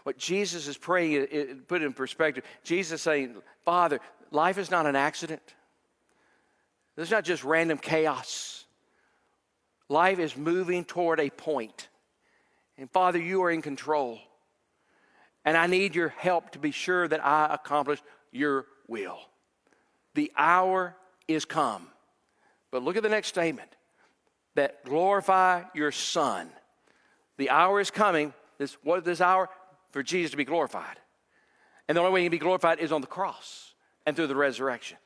What 0.02 0.19
Jesus 0.19 0.69
is 0.69 0.76
praying, 0.76 1.26
put 1.67 1.81
it 1.81 1.87
in 1.87 1.95
perspective, 1.95 2.45
Jesus 2.62 3.00
is 3.00 3.02
saying, 3.02 3.35
Father, 3.64 4.00
life 4.31 4.59
is 4.59 4.71
not 4.71 4.85
an 4.85 4.97
accident. 4.97 5.55
Is 6.99 7.11
not 7.11 7.25
just 7.25 7.43
random 7.43 7.78
chaos. 7.78 8.67
Life 9.88 10.19
is 10.19 10.37
moving 10.37 10.85
toward 10.85 11.21
a 11.21 11.31
point. 11.31 11.88
And 12.76 12.90
Father, 12.90 13.19
you 13.19 13.43
are 13.45 13.50
in 13.50 13.62
control. 13.62 14.19
And 15.45 15.57
I 15.57 15.66
need 15.66 15.95
your 15.95 16.09
help 16.09 16.50
to 16.50 16.59
be 16.59 16.71
sure 16.71 17.09
that 17.09 17.25
I 17.25 17.54
accomplish 17.54 18.02
your 18.33 18.66
will. 18.87 19.18
The 20.14 20.33
hour 20.37 20.97
is 21.26 21.45
come. 21.45 21.88
But 22.71 22.83
look 22.83 22.97
at 22.97 23.02
the 23.02 23.09
next 23.09 23.28
statement 23.28 23.71
that 24.54 24.85
glorify 24.85 25.62
your 25.75 25.92
Son. 25.92 26.50
The 27.37 27.50
hour 27.50 27.80
is 27.80 27.90
coming. 27.90 28.35
This, 28.59 28.76
what 28.83 28.99
is 28.99 29.04
this 29.04 29.21
hour? 29.21 29.49
For 29.92 30.02
Jesus 30.02 30.33
to 30.33 30.37
be 30.37 30.45
glorified. 30.45 30.99
And 31.87 31.97
the 31.97 32.00
only 32.00 32.12
way 32.12 32.21
he 32.21 32.26
can 32.26 32.33
be 32.33 32.38
glorified 32.38 32.80
is 32.80 32.92
on 32.92 33.00
the 33.00 33.07
cross 33.07 33.75
and 34.04 34.16
through 34.16 34.26
the 34.26 34.37
resurrection. 34.37 34.99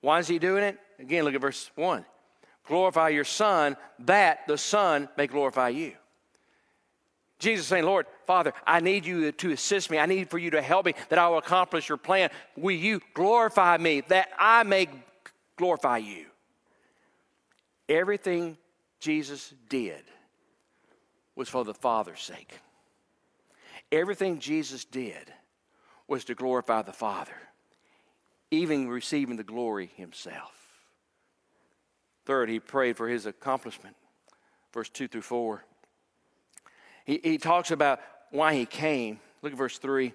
Why 0.00 0.18
is 0.18 0.28
he 0.28 0.38
doing 0.38 0.64
it? 0.64 0.78
Again, 0.98 1.24
look 1.24 1.34
at 1.34 1.40
verse 1.40 1.70
1. 1.76 2.04
Glorify 2.66 3.08
your 3.10 3.24
Son, 3.24 3.76
that 4.00 4.46
the 4.46 4.58
Son 4.58 5.08
may 5.16 5.26
glorify 5.26 5.68
you. 5.70 5.92
Jesus 7.42 7.66
saying, 7.66 7.84
Lord, 7.84 8.06
Father, 8.26 8.52
I 8.66 8.80
need 8.80 9.04
you 9.04 9.32
to 9.32 9.50
assist 9.50 9.90
me. 9.90 9.98
I 9.98 10.06
need 10.06 10.30
for 10.30 10.38
you 10.38 10.50
to 10.50 10.62
help 10.62 10.86
me 10.86 10.94
that 11.08 11.18
I 11.18 11.28
will 11.28 11.38
accomplish 11.38 11.88
your 11.88 11.98
plan. 11.98 12.30
Will 12.56 12.76
you 12.76 13.00
glorify 13.14 13.76
me 13.76 14.02
that 14.08 14.28
I 14.38 14.62
may 14.62 14.88
glorify 15.56 15.98
you? 15.98 16.26
Everything 17.88 18.56
Jesus 19.00 19.52
did 19.68 20.02
was 21.34 21.48
for 21.48 21.64
the 21.64 21.74
Father's 21.74 22.20
sake. 22.20 22.60
Everything 23.90 24.38
Jesus 24.38 24.84
did 24.84 25.32
was 26.08 26.24
to 26.24 26.34
glorify 26.34 26.82
the 26.82 26.92
Father 26.92 27.36
even 28.52 28.86
receiving 28.86 29.36
the 29.36 29.42
glory 29.42 29.90
himself. 29.96 30.52
Third, 32.26 32.50
he 32.50 32.60
prayed 32.60 32.98
for 32.98 33.08
his 33.08 33.24
accomplishment. 33.24 33.96
Verse 34.72 34.90
2 34.90 35.08
through 35.08 35.22
4. 35.22 35.64
He, 37.04 37.20
he 37.22 37.38
talks 37.38 37.70
about 37.70 38.00
why 38.30 38.54
he 38.54 38.66
came. 38.66 39.20
Look 39.42 39.52
at 39.52 39.58
verse 39.58 39.78
3. 39.78 40.12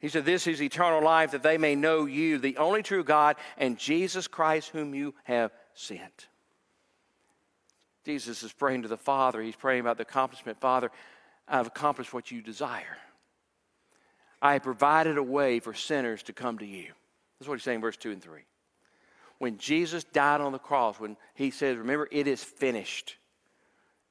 He 0.00 0.08
said, 0.08 0.24
This 0.24 0.46
is 0.46 0.60
eternal 0.60 1.02
life, 1.02 1.30
that 1.30 1.42
they 1.42 1.58
may 1.58 1.74
know 1.74 2.06
you, 2.06 2.38
the 2.38 2.56
only 2.56 2.82
true 2.82 3.04
God, 3.04 3.36
and 3.56 3.78
Jesus 3.78 4.26
Christ, 4.26 4.70
whom 4.70 4.94
you 4.94 5.14
have 5.24 5.52
sent. 5.74 6.28
Jesus 8.04 8.42
is 8.42 8.52
praying 8.52 8.82
to 8.82 8.88
the 8.88 8.96
Father. 8.96 9.40
He's 9.40 9.56
praying 9.56 9.80
about 9.80 9.96
the 9.96 10.02
accomplishment. 10.02 10.60
Father, 10.60 10.90
I've 11.46 11.68
accomplished 11.68 12.12
what 12.12 12.30
you 12.30 12.42
desire. 12.42 12.98
I 14.40 14.54
have 14.54 14.64
provided 14.64 15.18
a 15.18 15.22
way 15.22 15.60
for 15.60 15.72
sinners 15.72 16.24
to 16.24 16.32
come 16.32 16.58
to 16.58 16.66
you. 16.66 16.92
That's 17.38 17.48
what 17.48 17.54
he's 17.54 17.64
saying, 17.64 17.80
verse 17.80 17.96
2 17.96 18.10
and 18.10 18.22
3. 18.22 18.40
When 19.38 19.58
Jesus 19.58 20.02
died 20.04 20.40
on 20.40 20.52
the 20.52 20.58
cross, 20.58 20.98
when 20.98 21.16
he 21.34 21.50
says, 21.50 21.76
Remember, 21.76 22.08
it 22.10 22.26
is 22.26 22.42
finished, 22.42 23.16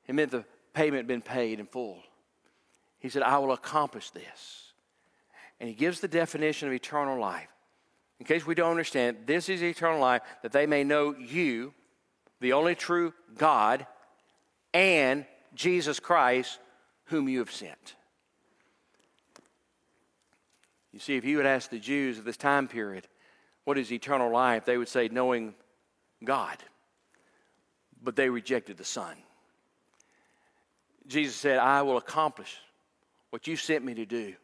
it 0.07 0.15
meant 0.15 0.31
the 0.31 0.45
payment 0.73 0.99
had 0.99 1.07
been 1.07 1.21
paid 1.21 1.59
in 1.59 1.65
full. 1.65 2.01
He 3.01 3.09
said, 3.09 3.23
I 3.23 3.39
will 3.39 3.51
accomplish 3.51 4.11
this. 4.11 4.73
And 5.59 5.67
he 5.67 5.75
gives 5.75 5.99
the 5.99 6.07
definition 6.07 6.67
of 6.67 6.73
eternal 6.73 7.19
life. 7.19 7.49
In 8.19 8.25
case 8.25 8.45
we 8.45 8.55
don't 8.55 8.71
understand, 8.71 9.17
this 9.25 9.49
is 9.49 9.63
eternal 9.63 9.99
life 9.99 10.21
that 10.43 10.51
they 10.51 10.67
may 10.67 10.83
know 10.83 11.15
you, 11.17 11.73
the 12.39 12.53
only 12.53 12.75
true 12.75 13.13
God, 13.35 13.87
and 14.73 15.25
Jesus 15.55 15.99
Christ, 15.99 16.59
whom 17.05 17.27
you 17.27 17.39
have 17.39 17.51
sent. 17.51 17.95
You 20.93 20.99
see, 20.99 21.15
if 21.15 21.25
you 21.25 21.37
would 21.37 21.45
ask 21.47 21.71
the 21.71 21.79
Jews 21.79 22.19
of 22.19 22.25
this 22.25 22.37
time 22.37 22.67
period, 22.67 23.07
what 23.63 23.79
is 23.79 23.91
eternal 23.91 24.31
life? 24.31 24.65
They 24.65 24.77
would 24.77 24.89
say, 24.89 25.07
knowing 25.07 25.55
God. 26.23 26.57
But 28.03 28.15
they 28.15 28.29
rejected 28.29 28.77
the 28.77 28.85
Son. 28.85 29.15
Jesus 31.07 31.35
said, 31.35 31.57
I 31.57 31.81
will 31.81 31.97
accomplish 31.97 32.57
what 33.31 33.47
you 33.47 33.55
sent 33.55 33.83
me 33.83 33.95
to 33.95 34.05
do, 34.05 34.35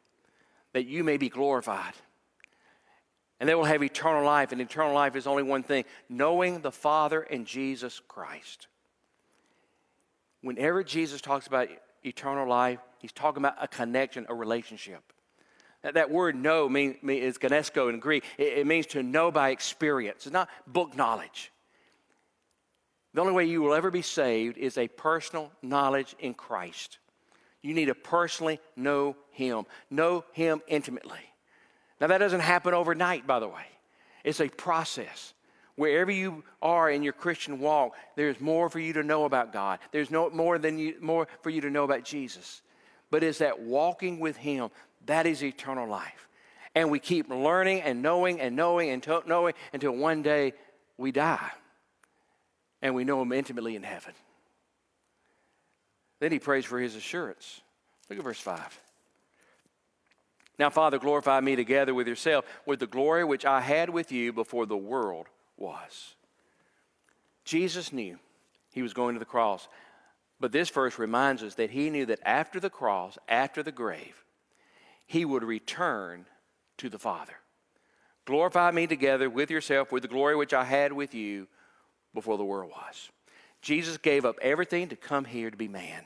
that 0.74 0.86
you 0.86 1.04
may 1.04 1.18
be 1.18 1.30
glorified. 1.30 1.94
And 3.40 3.48
they 3.48 3.54
will 3.54 3.66
have 3.66 3.84
eternal 3.84 4.26
life, 4.26 4.52
and 4.52 4.60
eternal 4.60 4.94
life 4.94 5.16
is 5.16 5.28
only 5.28 5.44
one 5.44 5.62
thing 5.62 5.86
knowing 6.10 6.62
the 6.62 6.72
Father 6.72 7.22
and 7.22 7.46
Jesus 7.46 8.02
Christ. 8.08 8.68
Whenever 10.42 10.84
Jesus 10.84 11.22
talks 11.22 11.46
about 11.46 11.68
eternal 12.04 12.48
life, 12.48 12.80
he's 13.00 13.12
talking 13.12 13.44
about 13.44 13.56
a 13.62 13.68
connection, 13.68 14.26
a 14.30 14.34
relationship. 14.34 15.04
That 15.84 16.10
word 16.10 16.36
know 16.36 16.68
mean, 16.68 16.98
mean, 17.04 17.22
is 17.22 17.38
ginosko 17.38 17.90
in 17.90 18.00
Greek. 18.00 18.24
It, 18.38 18.60
it 18.60 18.68
means 18.68 18.88
to 18.88 19.04
know 19.04 19.32
by 19.32 19.50
experience. 19.50 20.26
It's 20.26 20.34
not 20.34 20.50
book 20.66 20.96
knowledge. 20.96 21.52
The 23.14 23.22
only 23.22 23.34
way 23.34 23.46
you 23.46 23.62
will 23.62 23.74
ever 23.74 23.92
be 23.92 24.02
saved 24.02 24.58
is 24.58 24.78
a 24.78 24.88
personal 24.88 25.52
knowledge 25.62 26.16
in 26.20 26.34
Christ. 26.34 26.98
You 27.62 27.74
need 27.74 27.86
to 27.86 27.96
personally 27.96 28.60
know 28.76 29.16
Him, 29.32 29.66
know 29.90 30.24
Him 30.34 30.62
intimately. 30.68 31.20
Now, 32.00 32.08
that 32.08 32.20
doesn't 32.20 32.42
happen 32.42 32.74
overnight, 32.74 33.26
by 33.26 33.40
the 33.40 33.48
way, 33.48 33.66
it's 34.24 34.42
a 34.42 34.50
process. 34.50 35.34
Wherever 35.76 36.12
you 36.12 36.44
are 36.62 36.90
in 36.90 37.04
your 37.04 37.14
Christian 37.14 37.60
walk, 37.60 37.94
there's 38.16 38.40
more 38.42 38.68
for 38.68 38.80
you 38.80 38.94
to 38.94 39.04
know 39.04 39.26
about 39.26 39.54
God. 39.54 39.78
There's 39.92 40.10
no 40.10 40.30
more 40.32 40.58
than 40.58 40.80
you, 40.80 40.96
more 41.00 41.28
for 41.44 41.52
you 41.52 41.62
to 41.62 41.70
know 41.70 41.84
about 41.84 42.04
Jesus. 42.04 42.64
But 43.12 43.24
it's 43.24 43.38
that 43.40 43.60
walking 43.60 44.20
with 44.20 44.38
Him 44.38 44.70
that 45.08 45.26
is 45.26 45.44
eternal 45.44 45.88
life. 45.88 46.28
And 46.76 46.92
we 46.92 47.00
keep 47.00 47.30
learning 47.30 47.82
and 47.82 48.02
knowing 48.02 48.40
and 48.40 48.56
knowing 48.56 48.92
and 48.92 49.06
knowing 49.26 49.54
until 49.74 49.92
one 49.92 50.22
day 50.22 50.54
we 50.98 51.12
die 51.12 51.52
and 52.82 52.94
we 52.94 53.04
know 53.04 53.22
Him 53.22 53.32
intimately 53.32 53.76
in 53.76 53.84
heaven. 53.84 54.14
Then 56.20 56.32
he 56.32 56.40
prays 56.40 56.66
for 56.66 56.80
his 56.80 56.96
assurance. 56.96 57.62
Look 58.10 58.20
at 58.20 58.24
verse 58.24 58.40
5. 58.40 58.80
Now, 60.60 60.70
Father, 60.70 60.98
glorify 60.98 61.40
me 61.40 61.56
together 61.56 61.94
with 61.94 62.08
yourself 62.08 62.46
with 62.66 62.80
the 62.80 62.88
glory 62.88 63.24
which 63.24 63.46
I 63.46 63.62
had 63.62 63.90
with 63.90 64.12
you 64.12 64.34
before 64.34 64.66
the 64.66 64.78
world 64.78 65.28
was. 65.56 66.16
Jesus 67.46 67.94
knew 67.94 68.18
he 68.74 68.82
was 68.82 68.94
going 68.94 69.16
to 69.16 69.20
the 69.20 69.26
cross. 69.26 69.68
But 70.40 70.52
this 70.52 70.70
verse 70.70 71.00
reminds 71.00 71.42
us 71.44 71.56
that 71.56 71.72
he 71.72 71.90
knew 71.90 72.06
that 72.08 72.20
after 72.24 72.60
the 72.60 72.70
cross, 72.70 73.18
after 73.28 73.64
the 73.64 73.72
grave, 73.72 74.24
he 75.06 75.26
would 75.26 75.44
return 75.44 76.26
to 76.78 76.90
the 76.90 77.00
Father. 77.00 77.34
Glorify 78.26 78.72
me 78.72 78.88
together 78.88 79.30
with 79.30 79.50
yourself 79.50 79.92
with 79.92 80.04
the 80.04 80.10
glory 80.10 80.36
which 80.36 80.54
I 80.54 80.64
had 80.64 80.92
with 80.94 81.16
you 81.16 81.48
before 82.14 82.38
the 82.38 82.46
world 82.46 82.72
was. 82.72 83.10
Jesus 83.62 83.98
gave 83.98 84.26
up 84.26 84.38
everything 84.42 84.90
to 84.90 84.96
come 84.96 85.26
here 85.26 85.50
to 85.50 85.58
be 85.58 85.68
man. 85.68 86.06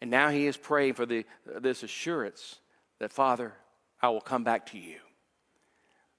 And 0.00 0.10
now 0.10 0.30
he 0.30 0.46
is 0.46 0.56
praying 0.56 0.94
for 0.94 1.06
the, 1.06 1.24
this 1.60 1.82
assurance 1.82 2.56
that, 2.98 3.12
Father, 3.12 3.54
I 4.00 4.08
will 4.08 4.20
come 4.20 4.44
back 4.44 4.66
to 4.66 4.78
you. 4.78 4.96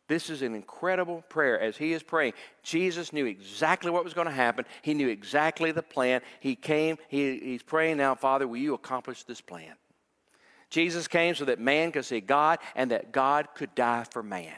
This 0.07 0.29
is 0.29 0.41
an 0.41 0.55
incredible 0.55 1.23
prayer. 1.27 1.59
As 1.59 1.75
he 1.75 1.91
is 1.91 2.01
praying, 2.01 2.33
Jesus 2.63 3.11
knew 3.11 3.25
exactly 3.25 3.91
what 3.91 4.05
was 4.05 4.13
going 4.13 4.27
to 4.27 4.33
happen. 4.33 4.65
He 4.81 4.93
knew 4.93 5.09
exactly 5.09 5.71
the 5.71 5.83
plan. 5.83 6.21
He 6.39 6.55
came, 6.55 6.97
he, 7.09 7.39
he's 7.39 7.63
praying 7.63 7.97
now, 7.97 8.15
Father, 8.15 8.47
will 8.47 8.57
you 8.57 8.73
accomplish 8.73 9.23
this 9.23 9.41
plan? 9.41 9.73
Jesus 10.69 11.07
came 11.07 11.35
so 11.35 11.45
that 11.45 11.59
man 11.59 11.91
could 11.91 12.05
see 12.05 12.21
God 12.21 12.59
and 12.75 12.91
that 12.91 13.11
God 13.11 13.49
could 13.53 13.75
die 13.75 14.05
for 14.09 14.23
man. 14.23 14.51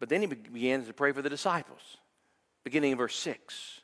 But 0.00 0.08
then 0.08 0.20
he 0.20 0.26
begins 0.26 0.86
to 0.86 0.92
pray 0.92 1.12
for 1.12 1.22
the 1.22 1.30
disciples, 1.30 1.98
beginning 2.68 2.92
in 2.92 2.98
verse 2.98 3.16
6. 3.16 3.80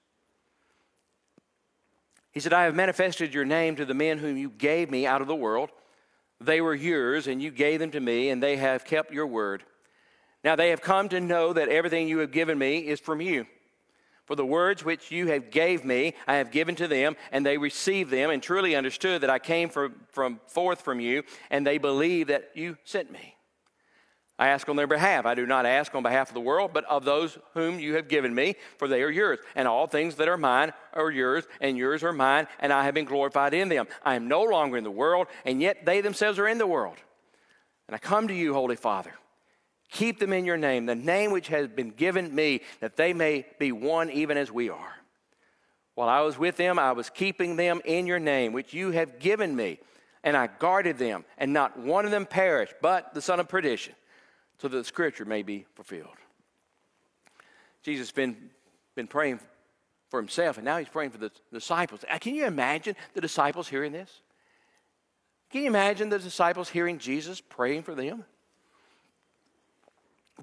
He 2.33 2.41
said, 2.41 2.53
I 2.53 2.65
have 2.65 2.75
manifested 2.75 3.33
your 3.33 3.47
name 3.47 3.77
to 3.77 3.87
the 3.87 3.95
men 3.95 4.19
whom 4.19 4.37
you 4.37 4.51
gave 4.51 4.91
me 4.91 5.07
out 5.07 5.23
of 5.23 5.27
the 5.27 5.35
world. 5.35 5.71
They 6.39 6.61
were 6.61 6.75
yours, 6.75 7.27
and 7.27 7.43
you 7.43 7.51
gave 7.51 7.81
them 7.81 7.93
to 7.93 8.01
me, 8.01 8.29
and 8.29 8.43
they 8.43 8.59
have 8.59 8.85
kept 8.85 9.11
your 9.11 9.27
word. 9.27 9.63
Now 10.45 10.55
they 10.55 10.69
have 10.69 10.83
come 10.83 11.09
to 11.09 11.19
know 11.19 11.55
that 11.55 11.71
everything 11.71 12.09
you 12.09 12.19
have 12.19 12.31
given 12.31 12.59
me 12.59 12.81
is 12.81 13.01
from 13.01 13.23
you. 13.23 13.47
For 14.27 14.37
the 14.37 14.45
words 14.45 14.85
which 14.85 15.11
you 15.11 15.29
have 15.29 15.51
gave 15.51 15.83
me, 15.83 16.13
I 16.27 16.35
have 16.35 16.51
given 16.51 16.75
to 16.75 16.87
them, 16.87 17.17
and 17.33 17.47
they 17.47 17.57
received 17.57 18.11
them, 18.11 18.29
and 18.29 18.43
truly 18.43 18.77
understood 18.77 19.23
that 19.23 19.31
I 19.31 19.39
came 19.39 19.71
from, 19.71 19.95
from 20.13 20.41
forth 20.49 20.83
from 20.83 21.01
you, 21.01 21.23
and 21.51 21.67
they 21.67 21.79
believe 21.79 22.27
that 22.27 22.51
you 22.53 22.77
sent 22.85 23.11
me. 23.11 23.34
I 24.39 24.49
ask 24.49 24.69
on 24.69 24.75
their 24.75 24.89
behalf. 24.89 25.27
I 25.27 25.37
do 25.37 25.47
not 25.47 25.65
ask 25.65 25.95
on 25.95 26.03
behalf 26.03 26.29
of 26.29 26.35
the 26.35 26.41
world, 26.41 26.73
but 26.75 26.85
of 26.87 27.05
those 27.05 27.39
whom 27.53 27.79
you 27.79 27.95
have 27.95 28.09
given 28.09 28.35
me, 28.35 28.57
for 28.79 28.89
they 28.89 29.03
are 29.03 29.11
yours. 29.11 29.39
And 29.55 29.69
all 29.69 29.87
things 29.87 30.17
that 30.17 30.29
are 30.29 30.37
mine 30.37 30.73
are 30.93 31.11
yours, 31.11 31.45
and 31.61 31.77
yours 31.77 32.03
are 32.03 32.13
mine, 32.13 32.49
and 32.59 32.73
I 32.73 32.85
have 32.85 32.95
been 32.95 33.05
glorified 33.05 33.55
in 33.55 33.69
them. 33.69 33.87
I 34.05 34.17
am 34.17 34.27
no 34.27 34.43
longer 34.43 34.77
in 34.77 34.83
the 34.83 34.91
world, 34.91 35.29
and 35.45 35.63
yet 35.63 35.87
they 35.87 36.01
themselves 36.01 36.41
are 36.41 36.49
in 36.49 36.59
the 36.59 36.67
world. 36.67 36.97
And 37.87 37.95
I 37.95 37.99
come 37.99 38.27
to 38.27 38.35
you, 38.35 38.55
Holy 38.55 38.77
Father. 38.77 39.15
Keep 39.93 40.19
them 40.19 40.33
in 40.33 40.45
your 40.45 40.57
name, 40.57 40.87
the 40.87 40.97
name 40.97 41.31
which 41.31 41.49
has 41.49 41.69
been 41.69 41.91
given 41.91 42.35
me, 42.35 42.63
that 42.81 42.97
they 42.97 43.13
may 43.13 43.47
be 43.61 43.71
one 43.71 44.11
even 44.11 44.37
as 44.37 44.51
we 44.51 44.69
are. 44.69 44.95
While 45.95 46.09
I 46.09 46.23
was 46.23 46.37
with 46.37 46.57
them, 46.57 46.77
I 46.81 46.91
was 46.91 47.09
keeping 47.09 47.55
them 47.55 47.81
in 47.85 48.09
your 48.09 48.19
name, 48.19 48.53
which 48.53 48.75
you 48.75 48.91
have 48.91 49.21
given 49.21 49.55
me, 49.55 49.79
and 50.25 50.37
I 50.37 50.49
guarded 50.49 50.99
them, 50.99 51.25
and 51.39 51.53
not 51.53 51.79
one 51.79 52.05
of 52.05 52.11
them 52.11 52.27
perished, 52.27 52.75
but 52.83 53.15
the 53.15 53.23
son 53.23 53.39
of 53.39 53.47
perdition 53.47 53.95
so 54.59 54.69
that 54.69 54.77
the 54.77 54.85
scripture 54.85 55.25
may 55.25 55.43
be 55.43 55.67
fulfilled. 55.75 56.17
Jesus 57.83 58.09
has 58.09 58.13
been, 58.13 58.51
been 58.95 59.07
praying 59.07 59.41
for 60.09 60.21
himself, 60.21 60.57
and 60.57 60.65
now 60.65 60.79
he's 60.79 60.89
praying 60.89 61.11
for 61.11 61.19
the 61.19 61.31
disciples. 61.53 62.05
Uh, 62.11 62.19
can 62.19 62.35
you 62.35 62.47
imagine 62.47 62.97
the 63.15 63.21
disciples 63.21 63.69
hearing 63.69 63.93
this? 63.93 64.21
Can 65.51 65.63
you 65.63 65.67
imagine 65.69 66.09
the 66.09 66.19
disciples 66.19 66.69
hearing 66.69 66.99
Jesus 66.99 67.41
praying 67.41 67.83
for 67.83 67.95
them? 67.95 68.25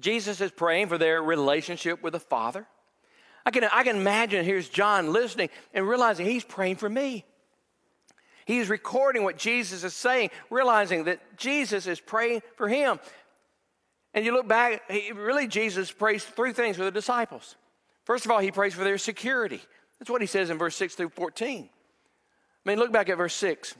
Jesus 0.00 0.40
is 0.40 0.50
praying 0.50 0.88
for 0.88 0.98
their 0.98 1.22
relationship 1.22 2.02
with 2.02 2.12
the 2.12 2.20
Father. 2.20 2.66
I 3.44 3.50
can, 3.50 3.64
I 3.64 3.82
can 3.82 3.96
imagine 3.96 4.44
here's 4.44 4.68
John 4.68 5.12
listening 5.12 5.50
and 5.74 5.86
realizing 5.86 6.26
he's 6.26 6.44
praying 6.44 6.76
for 6.76 6.88
me. 6.88 7.24
He's 8.44 8.68
recording 8.68 9.22
what 9.22 9.36
Jesus 9.36 9.84
is 9.84 9.94
saying, 9.94 10.30
realizing 10.50 11.04
that 11.04 11.20
Jesus 11.36 11.86
is 11.86 12.00
praying 12.00 12.42
for 12.56 12.68
him. 12.68 12.98
And 14.14 14.24
you 14.24 14.32
look 14.32 14.46
back, 14.46 14.82
he, 14.90 15.12
really, 15.12 15.46
Jesus 15.46 15.90
prays 15.90 16.24
three 16.24 16.52
things 16.52 16.76
for 16.76 16.84
the 16.84 16.90
disciples. 16.90 17.56
First 18.04 18.24
of 18.24 18.30
all, 18.30 18.40
he 18.40 18.50
prays 18.50 18.74
for 18.74 18.84
their 18.84 18.98
security. 18.98 19.60
That's 19.98 20.10
what 20.10 20.20
he 20.20 20.26
says 20.26 20.50
in 20.50 20.58
verse 20.58 20.76
6 20.76 20.94
through 20.96 21.10
14. 21.10 21.68
I 22.64 22.68
mean, 22.68 22.78
look 22.78 22.92
back 22.92 23.08
at 23.08 23.16
verse 23.16 23.34
6. 23.34 23.74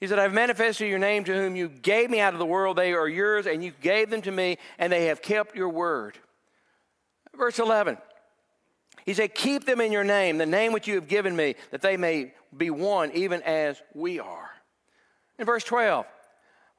He 0.00 0.08
said, 0.08 0.18
I've 0.18 0.32
manifested 0.32 0.88
your 0.88 0.98
name 0.98 1.22
to 1.24 1.32
whom 1.32 1.54
you 1.54 1.68
gave 1.68 2.10
me 2.10 2.18
out 2.18 2.32
of 2.32 2.40
the 2.40 2.46
world. 2.46 2.76
They 2.76 2.92
are 2.92 3.08
yours, 3.08 3.46
and 3.46 3.62
you 3.62 3.72
gave 3.80 4.10
them 4.10 4.20
to 4.22 4.32
me, 4.32 4.58
and 4.78 4.92
they 4.92 5.06
have 5.06 5.22
kept 5.22 5.54
your 5.54 5.68
word. 5.68 6.18
Verse 7.36 7.60
11. 7.60 7.98
He 9.06 9.14
said, 9.14 9.34
Keep 9.34 9.64
them 9.64 9.80
in 9.80 9.92
your 9.92 10.02
name, 10.02 10.38
the 10.38 10.46
name 10.46 10.72
which 10.72 10.88
you 10.88 10.96
have 10.96 11.06
given 11.06 11.36
me, 11.36 11.54
that 11.70 11.82
they 11.82 11.96
may 11.96 12.34
be 12.56 12.68
one, 12.68 13.12
even 13.12 13.42
as 13.42 13.80
we 13.94 14.18
are. 14.18 14.50
In 15.38 15.46
verse 15.46 15.64
12, 15.64 16.04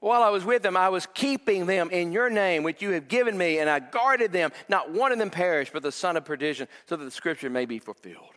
while 0.03 0.21
I 0.21 0.31
was 0.31 0.43
with 0.43 0.63
them, 0.63 0.75
I 0.75 0.89
was 0.89 1.07
keeping 1.13 1.65
them 1.65 1.89
in 1.89 2.11
your 2.11 2.29
name, 2.29 2.63
which 2.63 2.81
you 2.81 2.89
have 2.89 3.07
given 3.07 3.37
me, 3.37 3.59
and 3.59 3.69
I 3.69 3.79
guarded 3.79 4.33
them. 4.33 4.51
Not 4.67 4.91
one 4.91 5.13
of 5.13 5.17
them 5.17 5.29
perished, 5.29 5.71
but 5.71 5.81
the 5.81 5.93
son 5.93 6.17
of 6.17 6.25
perdition, 6.25 6.67
so 6.87 6.97
that 6.97 7.05
the 7.05 7.11
scripture 7.11 7.49
may 7.49 7.65
be 7.65 7.79
fulfilled. 7.79 8.33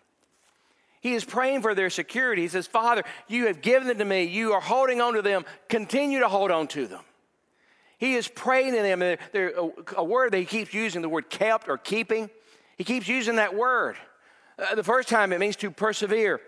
He 1.01 1.15
is 1.15 1.25
praying 1.25 1.63
for 1.63 1.75
their 1.75 1.91
security. 1.91 2.43
He 2.43 2.49
says, 2.49 2.69
Father, 2.69 3.03
you 3.27 3.49
have 3.49 3.63
given 3.63 3.89
them 3.89 3.99
to 3.99 4.05
me. 4.05 4.25
You 4.25 4.53
are 4.53 4.61
holding 4.61 5.01
on 5.01 5.15
to 5.15 5.23
them. 5.23 5.45
Continue 5.69 6.21
to 6.21 6.29
hold 6.29 6.53
on 6.53 6.69
to 6.69 6.87
them. 6.87 7.03
He 7.99 8.15
is 8.15 8.29
praying 8.29 8.73
to 8.75 8.83
them. 8.83 9.01
They're, 9.33 9.53
a 9.97 10.05
word 10.05 10.35
that 10.35 10.39
he 10.39 10.45
keeps 10.45 10.73
using, 10.73 11.03
the 11.03 11.09
word 11.09 11.31
kept 11.31 11.69
or 11.69 11.79
keeping. 11.79 12.31
He 12.79 12.85
keeps 12.85 13.09
using 13.09 13.37
that 13.37 13.57
word. 13.57 13.97
Uh, 14.57 14.77
the 14.77 14.85
first 14.85 15.09
time 15.09 15.33
it 15.33 15.41
means 15.41 15.57
to 15.57 15.73
persevere. 15.73 16.41